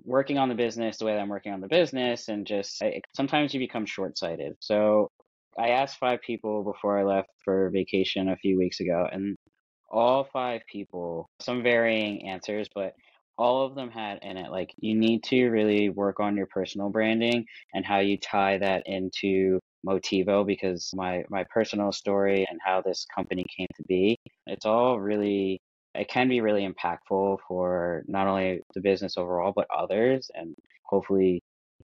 working 0.04 0.38
on 0.38 0.48
the 0.48 0.54
business 0.54 0.98
the 0.98 1.04
way 1.04 1.14
that 1.14 1.20
I'm 1.20 1.28
working 1.28 1.52
on 1.52 1.60
the 1.60 1.68
business, 1.68 2.28
and 2.28 2.46
just 2.46 2.82
I, 2.82 3.00
sometimes 3.14 3.54
you 3.54 3.60
become 3.60 3.86
short 3.86 4.18
sighted. 4.18 4.54
So 4.60 5.10
I 5.58 5.68
asked 5.70 5.98
five 5.98 6.20
people 6.22 6.64
before 6.64 6.98
I 6.98 7.04
left 7.04 7.30
for 7.44 7.70
vacation 7.70 8.28
a 8.28 8.36
few 8.36 8.58
weeks 8.58 8.80
ago, 8.80 9.08
and 9.10 9.36
all 9.90 10.24
five 10.32 10.62
people, 10.70 11.28
some 11.40 11.62
varying 11.62 12.28
answers, 12.28 12.68
but 12.74 12.94
all 13.38 13.66
of 13.66 13.74
them 13.74 13.90
had 13.90 14.18
in 14.22 14.36
it 14.36 14.50
like 14.50 14.70
you 14.78 14.94
need 14.94 15.22
to 15.22 15.48
really 15.48 15.90
work 15.90 16.20
on 16.20 16.36
your 16.36 16.46
personal 16.46 16.88
branding 16.88 17.44
and 17.74 17.84
how 17.84 17.98
you 17.98 18.16
tie 18.16 18.56
that 18.58 18.82
into 18.86 19.60
Motivo 19.86 20.44
because 20.46 20.90
my 20.94 21.22
my 21.28 21.44
personal 21.52 21.92
story 21.92 22.46
and 22.50 22.58
how 22.64 22.80
this 22.80 23.06
company 23.14 23.44
came 23.56 23.68
to 23.76 23.82
be, 23.88 24.18
it's 24.46 24.66
all 24.66 24.98
really 24.98 25.60
it 25.98 26.08
can 26.08 26.28
be 26.28 26.40
really 26.40 26.66
impactful 26.66 27.38
for 27.46 28.02
not 28.06 28.26
only 28.26 28.60
the 28.74 28.80
business 28.80 29.16
overall 29.16 29.52
but 29.54 29.66
others 29.74 30.30
and 30.34 30.54
hopefully 30.84 31.40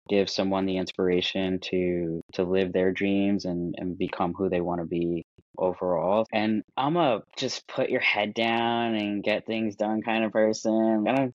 give 0.08 0.28
someone 0.28 0.66
the 0.66 0.76
inspiration 0.76 1.58
to 1.60 2.20
to 2.32 2.44
live 2.44 2.72
their 2.72 2.92
dreams 2.92 3.44
and 3.44 3.74
and 3.78 3.96
become 3.98 4.34
who 4.34 4.48
they 4.48 4.60
want 4.60 4.80
to 4.80 4.86
be 4.86 5.24
overall. 5.56 6.26
And 6.32 6.62
i'm 6.76 6.96
a 6.96 7.22
just 7.36 7.66
put 7.68 7.90
your 7.90 8.00
head 8.00 8.34
down 8.34 8.94
and 8.94 9.22
get 9.22 9.46
things 9.46 9.76
done 9.76 10.02
kind 10.02 10.24
of 10.24 10.32
person. 10.32 11.06
I 11.08 11.14
don't 11.14 11.34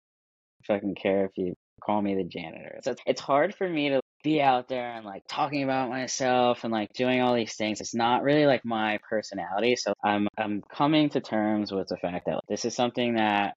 fucking 0.66 0.96
care 0.96 1.26
if 1.26 1.32
you 1.36 1.54
call 1.82 2.02
me 2.02 2.16
the 2.16 2.24
janitor. 2.24 2.80
So 2.84 2.96
it's 3.06 3.22
hard 3.22 3.56
for 3.56 3.68
me 3.68 3.90
to 3.90 4.02
be 4.28 4.42
out 4.42 4.68
there 4.68 4.92
and 4.92 5.06
like 5.06 5.24
talking 5.28 5.64
about 5.64 5.90
myself 5.90 6.64
and 6.64 6.74
like 6.74 6.92
doing 6.94 7.22
all 7.22 7.34
these 7.34 7.56
things. 7.56 7.80
It's 7.80 7.96
not 7.96 8.24
really 8.24 8.46
like 8.46 8.66
my 8.66 9.00
personality. 9.10 9.76
So 9.78 9.94
I'm 10.04 10.28
I'm 10.38 10.62
coming 10.62 11.10
to 11.12 11.22
terms 11.22 11.72
with 11.72 11.88
the 11.88 11.98
fact 11.98 12.26
that 12.26 12.42
this 12.50 12.66
is 12.66 12.76
something 12.76 13.16
that 13.16 13.54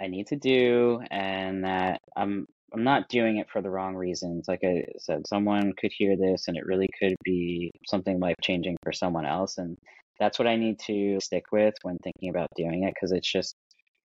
I 0.00 0.06
need 0.08 0.28
to 0.28 0.36
do 0.36 1.00
and 1.10 1.64
that 1.64 2.00
I'm 2.16 2.46
I'm 2.72 2.84
not 2.84 3.08
doing 3.08 3.36
it 3.38 3.48
for 3.50 3.60
the 3.62 3.70
wrong 3.70 3.94
reasons. 3.94 4.46
Like 4.48 4.64
I 4.64 4.84
said, 4.98 5.26
someone 5.26 5.72
could 5.78 5.92
hear 5.96 6.16
this 6.16 6.48
and 6.48 6.56
it 6.56 6.66
really 6.66 6.88
could 6.98 7.14
be 7.22 7.70
something 7.86 8.18
life 8.18 8.36
changing 8.42 8.76
for 8.82 8.92
someone 8.92 9.26
else. 9.26 9.58
And 9.58 9.76
that's 10.18 10.38
what 10.38 10.48
I 10.48 10.56
need 10.56 10.78
to 10.86 11.20
stick 11.20 11.44
with 11.52 11.74
when 11.82 11.98
thinking 11.98 12.30
about 12.30 12.48
doing 12.56 12.84
it 12.84 12.94
because 12.94 13.12
it's 13.12 13.30
just 13.30 13.54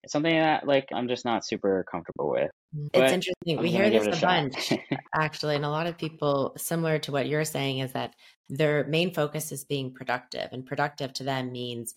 it's 0.02 0.12
something 0.12 0.36
that 0.36 0.66
like 0.66 0.88
I'm 0.92 1.08
just 1.08 1.24
not 1.24 1.46
super 1.46 1.84
comfortable 1.90 2.30
with. 2.30 2.50
Mm, 2.76 2.88
it's 2.92 3.12
interesting. 3.12 3.58
I'm 3.58 3.62
we 3.62 3.70
hear 3.70 3.90
this 3.90 4.06
a, 4.06 4.10
a 4.10 4.20
bunch 4.20 4.72
actually, 5.14 5.56
and 5.56 5.64
a 5.64 5.70
lot 5.70 5.86
of 5.86 5.98
people 5.98 6.54
similar 6.56 6.98
to 7.00 7.12
what 7.12 7.28
you're 7.28 7.44
saying 7.44 7.78
is 7.78 7.92
that 7.92 8.14
their 8.48 8.84
main 8.84 9.12
focus 9.12 9.52
is 9.52 9.64
being 9.64 9.92
productive, 9.92 10.48
and 10.52 10.66
productive 10.66 11.12
to 11.14 11.24
them 11.24 11.52
means 11.52 11.94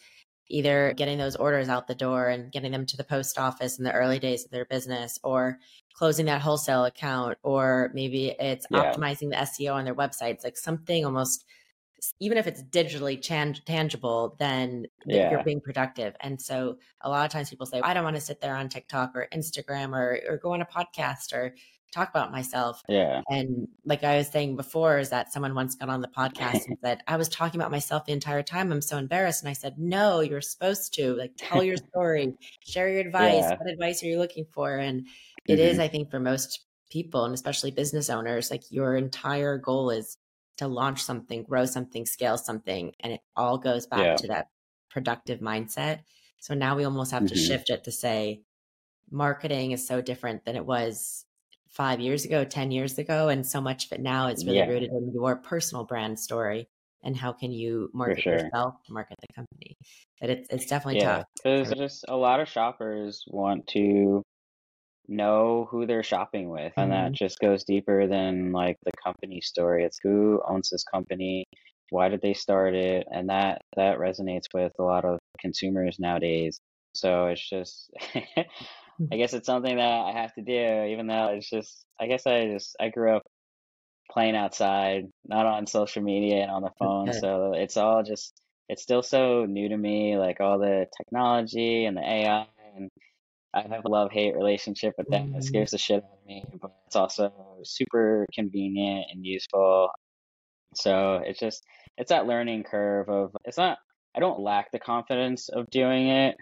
either 0.48 0.94
getting 0.96 1.18
those 1.18 1.36
orders 1.36 1.70
out 1.70 1.88
the 1.88 1.96
door 1.96 2.28
and 2.28 2.52
getting 2.52 2.72
them 2.72 2.86
to 2.86 2.98
the 2.98 3.04
post 3.04 3.38
office 3.38 3.78
in 3.78 3.84
the 3.84 3.92
early 3.92 4.20
days 4.20 4.46
of 4.46 4.52
their 4.52 4.66
business 4.66 5.20
or 5.24 5.58
closing 5.94 6.28
that 6.28 6.42
wholesale 6.42 6.86
account 6.86 7.38
or 7.42 7.90
maybe 7.94 8.36
it's 8.40 8.68
yeah. 8.70 8.94
optimizing 8.94 9.30
the 9.30 9.38
SEO 9.38 9.74
on 9.74 9.86
their 9.86 9.96
websites 9.96 10.44
like 10.44 10.58
something 10.58 11.06
almost 11.06 11.46
even 12.20 12.38
if 12.38 12.48
it's 12.48 12.62
digitally 12.62 13.22
chan- 13.22 13.62
tangible, 13.66 14.36
then 14.40 14.88
yeah. 15.06 15.32
you're 15.32 15.44
being 15.44 15.62
productive. 15.62 16.16
And 16.20 16.42
so 16.42 16.78
a 17.02 17.10
lot 17.10 17.26
of 17.26 17.32
times 17.32 17.50
people 17.50 17.66
say, 17.66 17.82
I 17.82 17.94
don't 17.94 18.04
want 18.04 18.16
to 18.16 18.22
sit 18.22 18.42
there 18.42 18.56
on 18.56 18.70
TikTok 18.70 19.16
or 19.16 19.28
Instagram 19.34 19.94
or, 19.94 20.20
or 20.30 20.38
go 20.38 20.54
on 20.54 20.62
a 20.62 20.66
podcast 20.66 21.34
or 21.34 21.56
talk 21.96 22.10
about 22.10 22.32
myself. 22.32 22.82
Yeah. 22.90 23.22
And 23.30 23.68
like 23.86 24.04
I 24.04 24.18
was 24.18 24.28
saying 24.28 24.58
before, 24.58 25.00
is 25.00 25.10
that 25.10 25.32
someone 25.32 25.56
once 25.56 25.76
got 25.76 25.90
on 25.90 26.02
the 26.02 26.10
podcast 26.10 26.66
and 26.68 26.78
said, 26.84 27.02
I 27.08 27.18
was 27.18 27.30
talking 27.30 27.60
about 27.60 27.72
myself 27.72 28.06
the 28.06 28.12
entire 28.12 28.44
time. 28.44 28.72
I'm 28.72 28.82
so 28.82 28.98
embarrassed. 28.98 29.42
And 29.42 29.50
I 29.50 29.54
said, 29.54 29.76
No, 29.78 30.20
you're 30.20 30.42
supposed 30.42 30.94
to 30.96 31.16
like 31.16 31.32
tell 31.38 31.64
your 31.64 31.78
story, 31.90 32.34
share 32.60 32.90
your 32.90 33.02
advice. 33.02 33.44
Yeah. 33.44 33.56
What 33.58 33.70
advice 33.70 34.04
are 34.04 34.08
you 34.08 34.18
looking 34.18 34.46
for? 34.52 34.78
And 34.78 35.08
it 35.48 35.54
mm-hmm. 35.54 35.62
is, 35.62 35.80
I 35.80 35.88
think, 35.88 36.12
for 36.12 36.20
most 36.20 36.66
people 36.90 37.26
and 37.26 37.34
especially 37.34 37.72
business 37.72 38.10
owners, 38.10 38.52
like 38.52 38.64
your 38.70 38.96
entire 38.96 39.58
goal 39.58 39.90
is 39.90 40.18
to 40.58 40.68
launch 40.68 41.04
something, 41.04 41.44
grow 41.44 41.66
something, 41.66 42.06
scale 42.06 42.38
something. 42.38 42.94
And 43.00 43.14
it 43.14 43.22
all 43.36 43.58
goes 43.58 43.88
back 43.88 44.00
yeah. 44.00 44.16
to 44.16 44.28
that 44.28 44.48
productive 44.90 45.40
mindset. 45.40 46.02
So 46.40 46.54
now 46.54 46.76
we 46.76 46.84
almost 46.84 47.12
have 47.12 47.24
mm-hmm. 47.24 47.34
to 47.34 47.40
shift 47.40 47.70
it 47.70 47.84
to 47.86 47.92
say 47.92 48.42
marketing 49.12 49.72
is 49.72 49.86
so 49.88 50.02
different 50.02 50.46
than 50.46 50.56
it 50.56 50.66
was 50.66 51.26
five 51.70 52.00
years 52.00 52.26
ago, 52.26 52.46
10 52.46 52.72
years 52.72 52.98
ago. 52.98 53.28
And 53.28 53.46
so 53.46 53.60
much 53.60 53.86
of 53.86 53.92
it 53.92 54.02
now 54.02 54.28
is 54.28 54.46
really 54.46 54.58
yeah. 54.60 54.68
rooted 54.68 54.92
in 54.92 55.12
your 55.14 55.36
personal 55.36 55.84
brand 55.84 56.20
story 56.20 56.70
and 57.04 57.16
how 57.16 57.34
can 57.34 57.52
you 57.52 57.90
market 57.94 58.22
sure. 58.22 58.34
yourself, 58.34 58.76
market 58.90 59.18
the 59.22 59.34
company. 59.34 59.78
But 60.20 60.30
it's, 60.30 60.48
it's 60.50 60.66
definitely 60.66 61.02
yeah, 61.02 61.18
tough. 61.18 61.26
Because 61.44 61.72
just 61.74 62.06
a 62.08 62.16
lot 62.16 62.40
of 62.40 62.48
shoppers 62.48 63.24
want 63.28 63.68
to 63.68 64.24
know 65.08 65.68
who 65.70 65.86
they're 65.86 66.04
shopping 66.04 66.50
with 66.50 66.74
and 66.78 66.92
that 66.92 67.06
mm-hmm. 67.06 67.14
just 67.14 67.40
goes 67.40 67.64
deeper 67.64 68.08
than 68.08 68.52
like 68.52 68.78
the 68.86 68.92
company 69.04 69.42
story 69.42 69.84
it's 69.84 70.00
who 70.04 70.42
owns 70.48 70.70
this 70.70 70.84
company 70.84 71.46
why 71.92 72.10
did 72.10 72.22
they 72.22 72.34
start 72.34 72.74
it 72.74 73.08
and 73.12 73.30
that 73.30 73.62
that 73.76 74.00
resonates 74.00 74.46
with 74.54 74.72
a 74.80 74.84
lot 74.84 75.06
of 75.06 75.20
consumers 75.40 75.98
nowadays 76.00 76.60
So 76.96 77.28
it's 77.28 77.48
just, 77.48 77.92
I 78.16 79.18
guess 79.18 79.34
it's 79.34 79.46
something 79.46 79.76
that 79.76 80.02
I 80.06 80.14
have 80.14 80.34
to 80.36 80.42
do, 80.42 80.86
even 80.92 81.08
though 81.08 81.28
it's 81.34 81.50
just, 81.50 81.86
I 82.00 82.08
guess 82.08 82.26
I 82.26 82.48
just, 82.48 82.76
I 82.80 82.90
grew 82.90 83.16
up 83.18 83.24
playing 84.10 84.36
outside, 84.36 85.06
not 85.26 85.46
on 85.46 85.68
social 85.68 86.02
media 86.02 86.42
and 86.42 86.52
on 86.52 86.62
the 86.62 86.72
phone. 86.80 87.12
So 87.14 87.54
it's 87.54 87.76
all 87.76 88.04
just, 88.04 88.34
it's 88.70 88.82
still 88.82 89.04
so 89.04 89.46
new 89.46 89.70
to 89.70 89.78
me, 89.78 90.18
like 90.18 90.40
all 90.40 90.58
the 90.58 90.88
technology 90.98 91.86
and 91.86 91.98
the 91.98 92.02
AI. 92.02 92.48
And 92.78 92.90
I 93.56 93.62
have 93.62 93.86
a 93.86 93.90
love 93.90 94.12
hate 94.12 94.36
relationship 94.36 94.94
with 94.98 95.08
that. 95.12 95.22
Mm-hmm. 95.22 95.38
It 95.38 95.44
scares 95.46 95.72
the 95.72 95.78
shit 95.78 96.04
out 96.04 96.20
of 96.20 96.28
me, 96.28 96.44
but 96.62 96.72
it's 96.88 96.98
also 96.98 97.32
super 97.64 98.26
convenient 98.34 99.06
and 99.12 99.26
useful. 99.26 99.90
So 100.76 101.22
it's 101.24 101.40
just, 101.40 101.64
it's 101.98 102.10
that 102.10 102.28
learning 102.28 102.64
curve 102.64 103.08
of, 103.08 103.32
it's 103.46 103.58
not, 103.58 103.78
I 104.14 104.20
don't 104.20 104.42
lack 104.42 104.72
the 104.72 104.80
confidence 104.80 105.48
of 105.48 105.70
doing 105.70 106.10
it. 106.10 106.36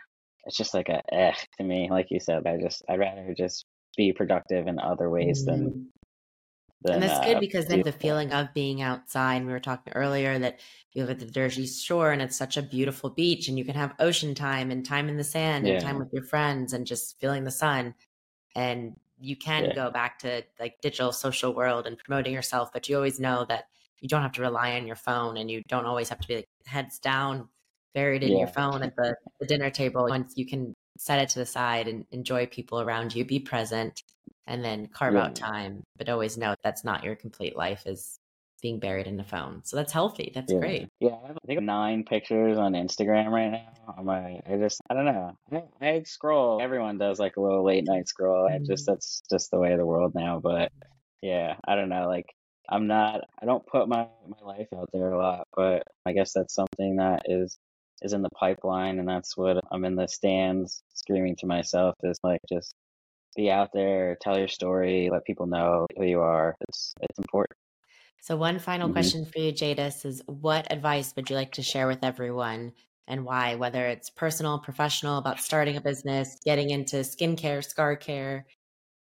It's 0.46 0.58
just 0.58 0.74
like 0.74 0.90
a 0.90 1.02
eh 1.14 1.36
to 1.58 1.64
me. 1.64 1.88
Like 1.92 2.08
you 2.10 2.20
said, 2.20 2.48
I 2.48 2.58
just, 2.58 2.84
I'd 2.90 3.00
rather 3.00 3.36
just 3.38 3.66
be 3.96 4.12
productive 4.12 4.66
in 4.68 4.80
other 4.80 5.10
ways 5.10 5.46
mm-hmm. 5.48 5.82
Than 6.84 6.96
and 6.96 7.04
that's 7.04 7.26
good 7.26 7.38
uh, 7.38 7.40
because 7.40 7.68
then 7.68 7.82
the 7.82 7.92
feeling 7.92 8.32
of 8.32 8.54
being 8.54 8.82
outside. 8.82 9.46
We 9.46 9.52
were 9.52 9.60
talking 9.60 9.94
earlier 9.94 10.38
that 10.40 10.60
you 10.92 11.04
live 11.04 11.12
at 11.12 11.20
the 11.20 11.32
Jersey 11.32 11.66
Shore 11.66 12.12
and 12.12 12.22
it's 12.22 12.36
such 12.36 12.58
a 12.58 12.62
beautiful 12.62 13.10
beach, 13.10 13.48
and 13.48 13.58
you 13.58 13.66
can 13.66 13.76
have 13.76 13.94
ocean 14.00 14.36
time 14.36 14.72
and 14.72 14.86
time 14.86 15.10
in 15.10 15.18
the 15.18 15.24
sand 15.24 15.68
yeah. 15.68 15.74
and 15.74 15.84
time 15.84 16.00
with 16.00 16.14
your 16.14 16.24
friends 16.24 16.74
and 16.74 16.86
just 16.86 17.20
feeling 17.20 17.44
the 17.44 17.52
sun. 17.52 17.96
And 18.56 18.96
you 19.20 19.36
can 19.36 19.66
yeah. 19.66 19.74
go 19.74 19.90
back 19.90 20.20
to 20.20 20.44
like 20.60 20.82
digital 20.82 21.12
social 21.12 21.54
world 21.54 21.88
and 21.88 21.98
promoting 21.98 22.34
yourself, 22.34 22.72
but 22.74 22.90
you 22.90 22.96
always 22.96 23.20
know 23.20 23.46
that 23.48 23.66
you 24.00 24.10
don't 24.10 24.22
have 24.22 24.34
to 24.34 24.42
rely 24.42 24.74
on 24.74 24.86
your 24.86 24.98
phone 24.98 25.38
and 25.38 25.50
you 25.50 25.64
don't 25.68 25.86
always 25.86 26.10
have 26.10 26.20
to 26.20 26.28
be 26.28 26.36
like 26.36 26.50
heads 26.66 27.00
down, 27.00 27.48
buried 27.94 28.22
in 28.22 28.34
yeah. 28.34 28.40
your 28.40 28.48
phone 28.48 28.84
at 28.84 28.96
the, 28.98 29.16
the 29.40 29.46
dinner 29.46 29.70
table. 29.70 30.06
Once 30.10 30.34
you 30.36 30.46
can 30.46 30.76
set 30.98 31.20
it 31.20 31.30
to 31.30 31.40
the 31.40 31.46
side 31.46 31.88
and 31.88 32.06
enjoy 32.12 32.46
people 32.46 32.82
around 32.82 33.16
you, 33.16 33.26
be 33.26 33.40
present 33.40 34.04
and 34.48 34.64
then 34.64 34.88
carve 34.88 35.14
yeah. 35.14 35.24
out 35.24 35.36
time, 35.36 35.84
but 35.98 36.10
always 36.10 36.38
know 36.38 36.56
that's 36.64 36.84
not 36.84 37.04
your 37.04 37.16
complete 37.16 37.56
life 37.56 37.84
is 37.86 38.20
being 38.62 38.80
buried 38.80 39.08
in 39.08 39.18
the 39.18 39.24
phone. 39.24 39.62
So 39.64 39.76
that's 39.76 39.92
healthy. 39.92 40.32
That's 40.34 40.52
yeah. 40.52 40.60
great. 40.60 40.88
Yeah, 41.00 41.16
I, 41.24 41.28
have, 41.28 41.38
I 41.44 41.48
think 41.48 41.62
nine 41.62 42.04
pictures 42.04 42.58
on 42.58 42.74
Instagram 42.74 43.30
right 43.30 43.52
now. 43.52 43.96
I'm 43.98 44.06
like, 44.06 44.42
I 44.50 44.58
just, 44.58 44.82
I 44.90 44.94
don't 44.94 45.06
know. 45.06 45.38
I, 45.52 45.64
I 45.86 46.04
scroll. 46.04 46.62
Everyone 46.62 46.98
does 46.98 47.20
like 47.20 47.36
a 47.36 47.42
little 47.42 47.66
late 47.66 47.86
night 47.86 48.08
scroll. 48.08 48.46
Mm-hmm. 48.46 48.64
I 48.64 48.66
just, 48.66 48.86
that's 48.86 49.22
just 49.30 49.52
the 49.52 49.60
way 49.60 49.74
of 49.74 49.80
the 49.80 49.86
world 49.86 50.14
now. 50.16 50.40
But 50.40 50.72
yeah, 51.22 51.56
I 51.68 51.76
don't 51.76 51.90
know. 51.90 52.08
Like, 52.08 52.28
I'm 52.70 52.88
not. 52.88 53.22
I 53.42 53.46
don't 53.46 53.66
put 53.68 53.90
my 53.90 54.08
my 54.26 54.38
life 54.42 54.70
out 54.74 54.90
there 54.94 55.12
a 55.12 55.18
lot, 55.18 55.48
but 55.54 55.84
I 56.06 56.14
guess 56.14 56.32
that's 56.32 56.56
something 56.56 56.96
that 56.96 57.24
is 57.26 57.58
is 58.04 58.14
in 58.14 58.22
the 58.22 58.30
pipeline, 58.30 59.00
and 59.00 59.08
that's 59.08 59.36
what 59.36 59.60
I'm 59.72 59.86
in 59.86 59.96
the 59.96 60.08
stands 60.08 60.82
screaming 60.94 61.36
to 61.38 61.48
myself 61.48 61.96
is 62.04 62.20
like 62.24 62.40
just 62.50 62.74
be 63.36 63.50
out 63.50 63.70
there, 63.74 64.18
tell 64.22 64.38
your 64.38 64.48
story, 64.48 65.10
let 65.12 65.26
people 65.26 65.48
know 65.48 65.88
who 65.98 66.06
you 66.06 66.22
are. 66.22 66.56
It's 66.68 66.94
it's 67.02 67.20
important. 67.20 67.58
So 68.22 68.38
one 68.38 68.60
final 68.60 68.88
mm-hmm. 68.88 68.94
question 68.94 69.26
for 69.26 69.40
you, 69.40 69.52
Jadis, 69.52 70.06
is 70.06 70.22
what 70.28 70.72
advice 70.72 71.14
would 71.16 71.30
you 71.30 71.36
like 71.36 71.54
to 71.54 71.62
share 71.62 71.88
with 71.88 72.04
everyone 72.04 72.74
and 73.08 73.26
why? 73.26 73.56
Whether 73.56 73.86
it's 73.88 74.10
personal, 74.10 74.60
professional, 74.60 75.18
about 75.18 75.40
starting 75.40 75.76
a 75.76 75.82
business, 75.82 76.40
getting 76.46 76.70
into 76.70 76.98
skincare, 76.98 77.64
scar 77.64 77.96
care, 77.96 78.46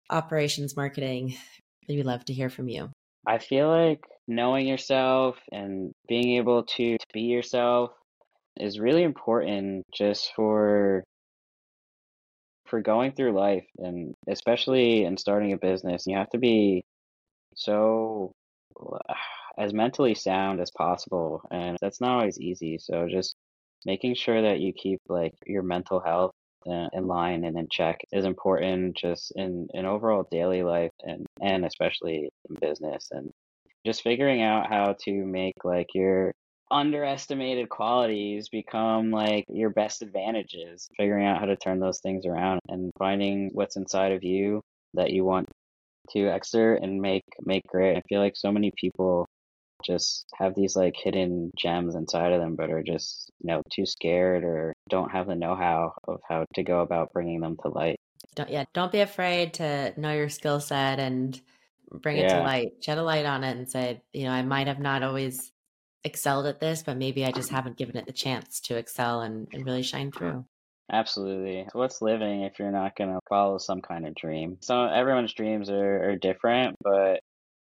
operations 0.10 0.76
marketing. 0.76 1.36
We'd 1.88 2.06
love 2.06 2.26
to 2.26 2.34
hear 2.34 2.50
from 2.50 2.68
you. 2.68 2.90
I 3.26 3.38
feel 3.38 3.70
like 3.70 4.04
knowing 4.28 4.68
yourself 4.68 5.38
and 5.54 5.94
being 6.10 6.36
able 6.36 6.64
to, 6.64 6.98
to 6.98 7.06
be 7.14 7.22
yourself 7.22 7.92
is 8.60 8.80
really 8.80 9.04
important 9.04 9.86
just 9.94 10.32
for 10.36 11.04
for 12.66 12.82
going 12.82 13.14
through 13.14 13.32
life 13.32 13.66
and 13.78 14.14
especially 14.28 15.06
in 15.06 15.18
starting 15.18 15.54
a 15.54 15.58
business, 15.58 16.06
you 16.06 16.18
have 16.18 16.30
to 16.30 16.38
be 16.38 16.84
so 17.56 18.32
as 19.58 19.74
mentally 19.74 20.14
sound 20.14 20.62
as 20.62 20.70
possible 20.78 21.42
and 21.50 21.78
that's 21.82 22.02
not 22.02 22.20
always 22.20 22.40
easy. 22.40 22.78
So 22.78 23.08
just 23.10 23.36
making 23.86 24.16
sure 24.16 24.42
that 24.42 24.60
you 24.60 24.74
keep 24.74 25.00
like 25.08 25.34
your 25.46 25.64
mental 25.64 26.00
health 26.00 26.32
uh, 26.70 26.88
in 26.94 27.08
line 27.08 27.46
and 27.46 27.58
in 27.58 27.68
check 27.72 27.98
is 28.12 28.26
important 28.26 28.98
just 28.98 29.32
in 29.36 29.68
in 29.74 29.86
overall 29.86 30.28
daily 30.32 30.64
life 30.64 30.92
and 31.04 31.26
and 31.42 31.66
especially 31.66 32.30
in 32.50 32.56
business 32.60 33.08
and 33.12 33.32
just 33.86 34.02
figuring 34.02 34.42
out 34.42 34.68
how 34.68 34.96
to 35.00 35.12
make 35.26 35.54
like 35.64 35.88
your 35.94 36.34
underestimated 36.72 37.70
qualities 37.70 38.50
become 38.50 39.12
like 39.12 39.46
your 39.50 39.70
best 39.70 40.02
advantages. 40.02 40.88
Figuring 40.98 41.26
out 41.26 41.40
how 41.40 41.46
to 41.46 41.56
turn 41.56 41.80
those 41.80 42.00
things 42.00 42.26
around 42.26 42.60
and 42.70 42.92
finding 42.98 43.50
what's 43.54 43.78
inside 43.78 44.12
of 44.12 44.24
you 44.24 44.62
that 44.94 45.12
you 45.12 45.24
want 45.24 45.48
to 46.12 46.28
exert 46.28 46.82
and 46.82 47.02
make 47.02 47.24
make 47.42 47.66
great. 47.68 47.98
I 47.98 48.02
feel 48.08 48.22
like 48.22 48.36
so 48.36 48.52
many 48.52 48.72
people 48.76 49.26
just 49.86 50.26
have 50.38 50.56
these 50.56 50.76
like 50.76 50.96
hidden 50.96 51.52
gems 51.56 51.96
inside 51.96 52.34
of 52.34 52.42
them 52.42 52.56
but 52.56 52.72
are 52.72 52.82
just 52.82 53.30
you 53.40 53.48
know 53.48 53.62
too 53.72 53.86
scared 53.86 54.44
or 54.44 54.74
don't 54.90 55.12
have 55.12 55.28
the 55.28 55.36
know-how 55.36 55.94
of 56.08 56.20
how 56.28 56.44
to 56.56 56.64
go 56.64 56.80
about 56.80 57.14
bringing 57.14 57.40
them 57.40 57.56
to 57.62 57.70
light. 57.70 57.98
Don't, 58.36 58.50
yeah 58.50 58.66
don't 58.74 58.92
be 58.92 59.02
afraid 59.02 59.54
to 59.56 59.94
know 59.98 60.14
your 60.14 60.30
skill 60.30 60.60
set 60.60 61.00
and 61.00 61.40
bring 62.02 62.18
it 62.18 62.30
to 62.30 62.42
light 62.42 62.72
shed 62.82 62.98
a 62.98 63.04
light 63.04 63.26
on 63.26 63.44
it 63.44 63.56
and 63.56 63.70
say 63.70 64.02
you 64.14 64.26
know 64.26 64.32
i 64.32 64.42
might 64.42 64.68
have 64.68 64.80
not 64.80 65.04
always 65.04 65.52
excelled 66.08 66.48
at 66.48 66.60
this, 66.60 66.82
but 66.84 66.98
maybe 66.98 67.24
I 67.26 67.32
just 67.32 67.50
haven't 67.50 67.78
given 67.78 67.96
it 67.98 68.06
the 68.06 68.14
chance 68.14 68.60
to 68.62 68.76
excel 68.76 69.22
and, 69.22 69.48
and 69.54 69.66
really 69.66 69.84
shine 69.84 70.12
through. 70.12 70.46
Absolutely. 70.92 71.68
What's 71.74 72.02
living 72.02 72.44
if 72.44 72.60
you're 72.60 72.72
not 72.72 72.96
going 72.96 73.14
to 73.14 73.20
follow 73.28 73.58
some 73.58 73.82
kind 73.82 74.08
of 74.08 74.16
dream? 74.16 74.58
So 74.62 74.86
everyone's 74.86 75.34
dreams 75.34 75.70
are, 75.70 76.12
are 76.12 76.16
different, 76.16 76.78
but 76.82 77.20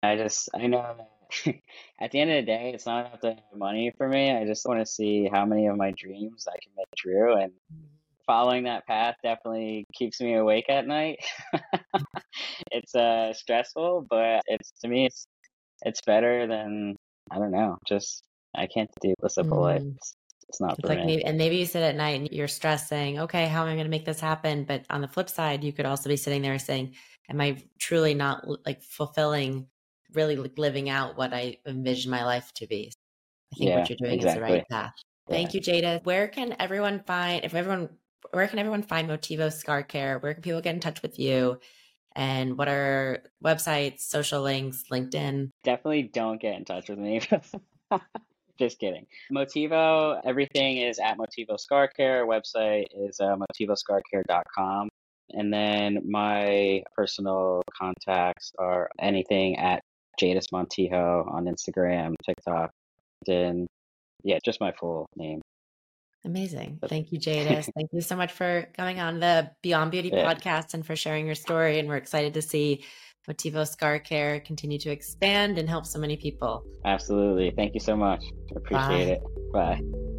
I 0.03 0.17
just, 0.17 0.49
I 0.55 0.67
know 0.67 0.97
that 0.99 1.11
at 2.01 2.11
the 2.11 2.21
end 2.21 2.31
of 2.31 2.37
the 2.37 2.47
day, 2.47 2.73
it's 2.75 2.87
not 2.87 3.07
about 3.07 3.21
the 3.23 3.37
money 3.57 3.93
for 3.97 4.09
me. 4.09 4.31
I 4.31 4.45
just 4.45 4.67
want 4.67 4.81
to 4.81 4.87
see 4.87 5.29
how 5.33 5.47
many 5.47 5.67
of 5.67 5.77
my 5.77 5.93
dreams 5.97 6.47
I 6.49 6.59
can 6.63 6.73
make 6.77 6.87
true. 6.97 7.37
And 7.37 7.53
following 8.27 8.65
that 8.65 8.87
path 8.87 9.17
definitely 9.23 9.87
keeps 9.95 10.21
me 10.21 10.35
awake 10.35 10.67
at 10.69 10.87
night. 10.87 11.19
it's 12.71 12.95
uh, 12.95 13.33
stressful, 13.33 14.07
but 14.09 14.43
it's 14.47 14.73
to 14.83 14.89
me, 14.89 15.07
it's, 15.07 15.27
it's 15.83 16.01
better 16.03 16.47
than 16.47 16.97
I 17.31 17.39
don't 17.39 17.51
know. 17.51 17.79
Just 17.87 18.25
I 18.55 18.67
can't 18.67 18.91
do 19.01 19.15
a 19.23 19.31
simple 19.31 19.59
mm. 19.59 19.63
life. 19.63 19.83
It's, 19.97 20.15
it's 20.49 20.61
not 20.61 20.79
it's 20.79 20.89
like 20.89 21.05
maybe, 21.05 21.25
and 21.25 21.37
maybe 21.37 21.57
you 21.57 21.67
sit 21.67 21.83
at 21.83 21.97
night 21.97 22.21
and 22.21 22.29
you're 22.31 22.49
stressed, 22.49 22.89
saying, 22.89 23.19
"Okay, 23.19 23.47
how 23.47 23.63
am 23.63 23.69
I 23.69 23.73
going 23.73 23.85
to 23.85 23.91
make 23.91 24.05
this 24.05 24.21
happen?" 24.21 24.65
But 24.65 24.85
on 24.91 25.01
the 25.01 25.09
flip 25.09 25.29
side, 25.29 25.65
you 25.65 25.73
could 25.73 25.87
also 25.87 26.09
be 26.09 26.17
sitting 26.17 26.43
there 26.43 26.59
saying, 26.59 26.95
"Am 27.29 27.41
I 27.41 27.63
truly 27.79 28.15
not 28.15 28.47
like 28.65 28.83
fulfilling, 28.83 29.67
really 30.15 30.37
like, 30.37 30.57
living 30.57 30.89
out 30.89 31.17
what 31.17 31.35
I 31.35 31.59
envision 31.67 32.11
my 32.11 32.25
life 32.25 32.53
to 32.55 32.67
be?" 32.67 32.93
I 33.53 33.57
think 33.57 33.71
yeah, 33.71 33.79
what 33.79 33.91
you're 33.91 33.99
doing 33.99 34.13
exactly. 34.13 34.29
is 34.29 34.35
the 34.35 34.55
right 34.55 34.69
path. 34.69 34.93
Yeah. 35.29 35.37
Thank 35.37 35.55
you, 35.55 35.61
Jada. 35.61 36.05
Where 36.05 36.29
can 36.29 36.55
everyone 36.61 37.03
find 37.07 37.45
if 37.45 37.55
everyone 37.55 37.89
where 38.33 38.47
can 38.49 38.59
everyone 38.59 38.83
find 38.83 39.09
Motivo 39.09 39.53
Scar 39.53 39.83
Care? 39.83 40.19
Where 40.19 40.35
can 40.35 40.43
people 40.43 40.61
get 40.61 40.75
in 40.75 40.81
touch 40.81 41.03
with 41.03 41.19
you? 41.19 41.59
And 42.17 42.57
what 42.57 42.67
are 42.67 43.23
websites, 43.45 44.01
social 44.01 44.41
links, 44.41 44.85
LinkedIn? 44.91 45.51
Definitely 45.63 46.05
don't 46.05 46.41
get 46.41 46.57
in 46.57 46.65
touch 46.65 46.89
with 46.89 46.99
me. 46.99 47.21
Just 48.59 48.79
kidding. 48.79 49.07
Motivo, 49.31 50.19
everything 50.25 50.79
is 50.79 50.99
at 50.99 51.19
Motivo 51.19 51.61
Scar 51.61 51.89
Care. 51.89 52.27
Website 52.27 52.87
is 52.97 53.21
uh, 53.21 53.37
motivoscarcare.com. 53.37 54.89
And 55.35 55.53
then 55.53 56.01
my 56.09 56.83
personal 56.97 57.61
contacts 57.77 58.53
are 58.59 58.89
anything 58.99 59.59
at 59.59 59.83
Jadis 60.19 60.47
Montijo 60.51 61.31
on 61.31 61.45
Instagram, 61.45 62.15
TikTok, 62.25 62.71
and 63.29 63.67
yeah, 64.25 64.39
just 64.43 64.61
my 64.61 64.73
full 64.73 65.07
name. 65.17 65.43
Amazing. 66.27 66.81
Thank 66.87 67.13
you, 67.13 67.19
Jadis. 67.21 67.71
Thank 67.75 67.91
you 67.93 68.03
so 68.03 68.17
much 68.17 68.33
for 68.33 68.69
coming 68.77 69.01
on 69.01 69.21
the 69.21 69.51
Beyond 69.63 69.93
Beauty 69.93 70.11
yeah. 70.13 70.31
podcast 70.31 70.75
and 70.75 70.85
for 70.85 70.97
sharing 70.97 71.25
your 71.25 71.37
story. 71.37 71.79
And 71.79 71.89
we're 71.89 71.97
excited 71.97 72.35
to 72.35 72.43
see 72.43 72.85
Motivo 73.29 73.67
Scar 73.67 73.99
Care 73.99 74.41
continue 74.41 74.79
to 74.81 74.91
expand 74.91 75.59
and 75.59 75.69
help 75.69 75.87
so 75.87 75.99
many 75.99 76.17
people. 76.17 76.65
Absolutely. 76.85 77.53
Thank 77.57 77.75
you 77.75 77.81
so 77.81 77.97
much. 77.97 78.25
Appreciate 78.55 79.21
Bye. 79.53 79.79
it. 79.79 79.83
Bye. 79.83 80.16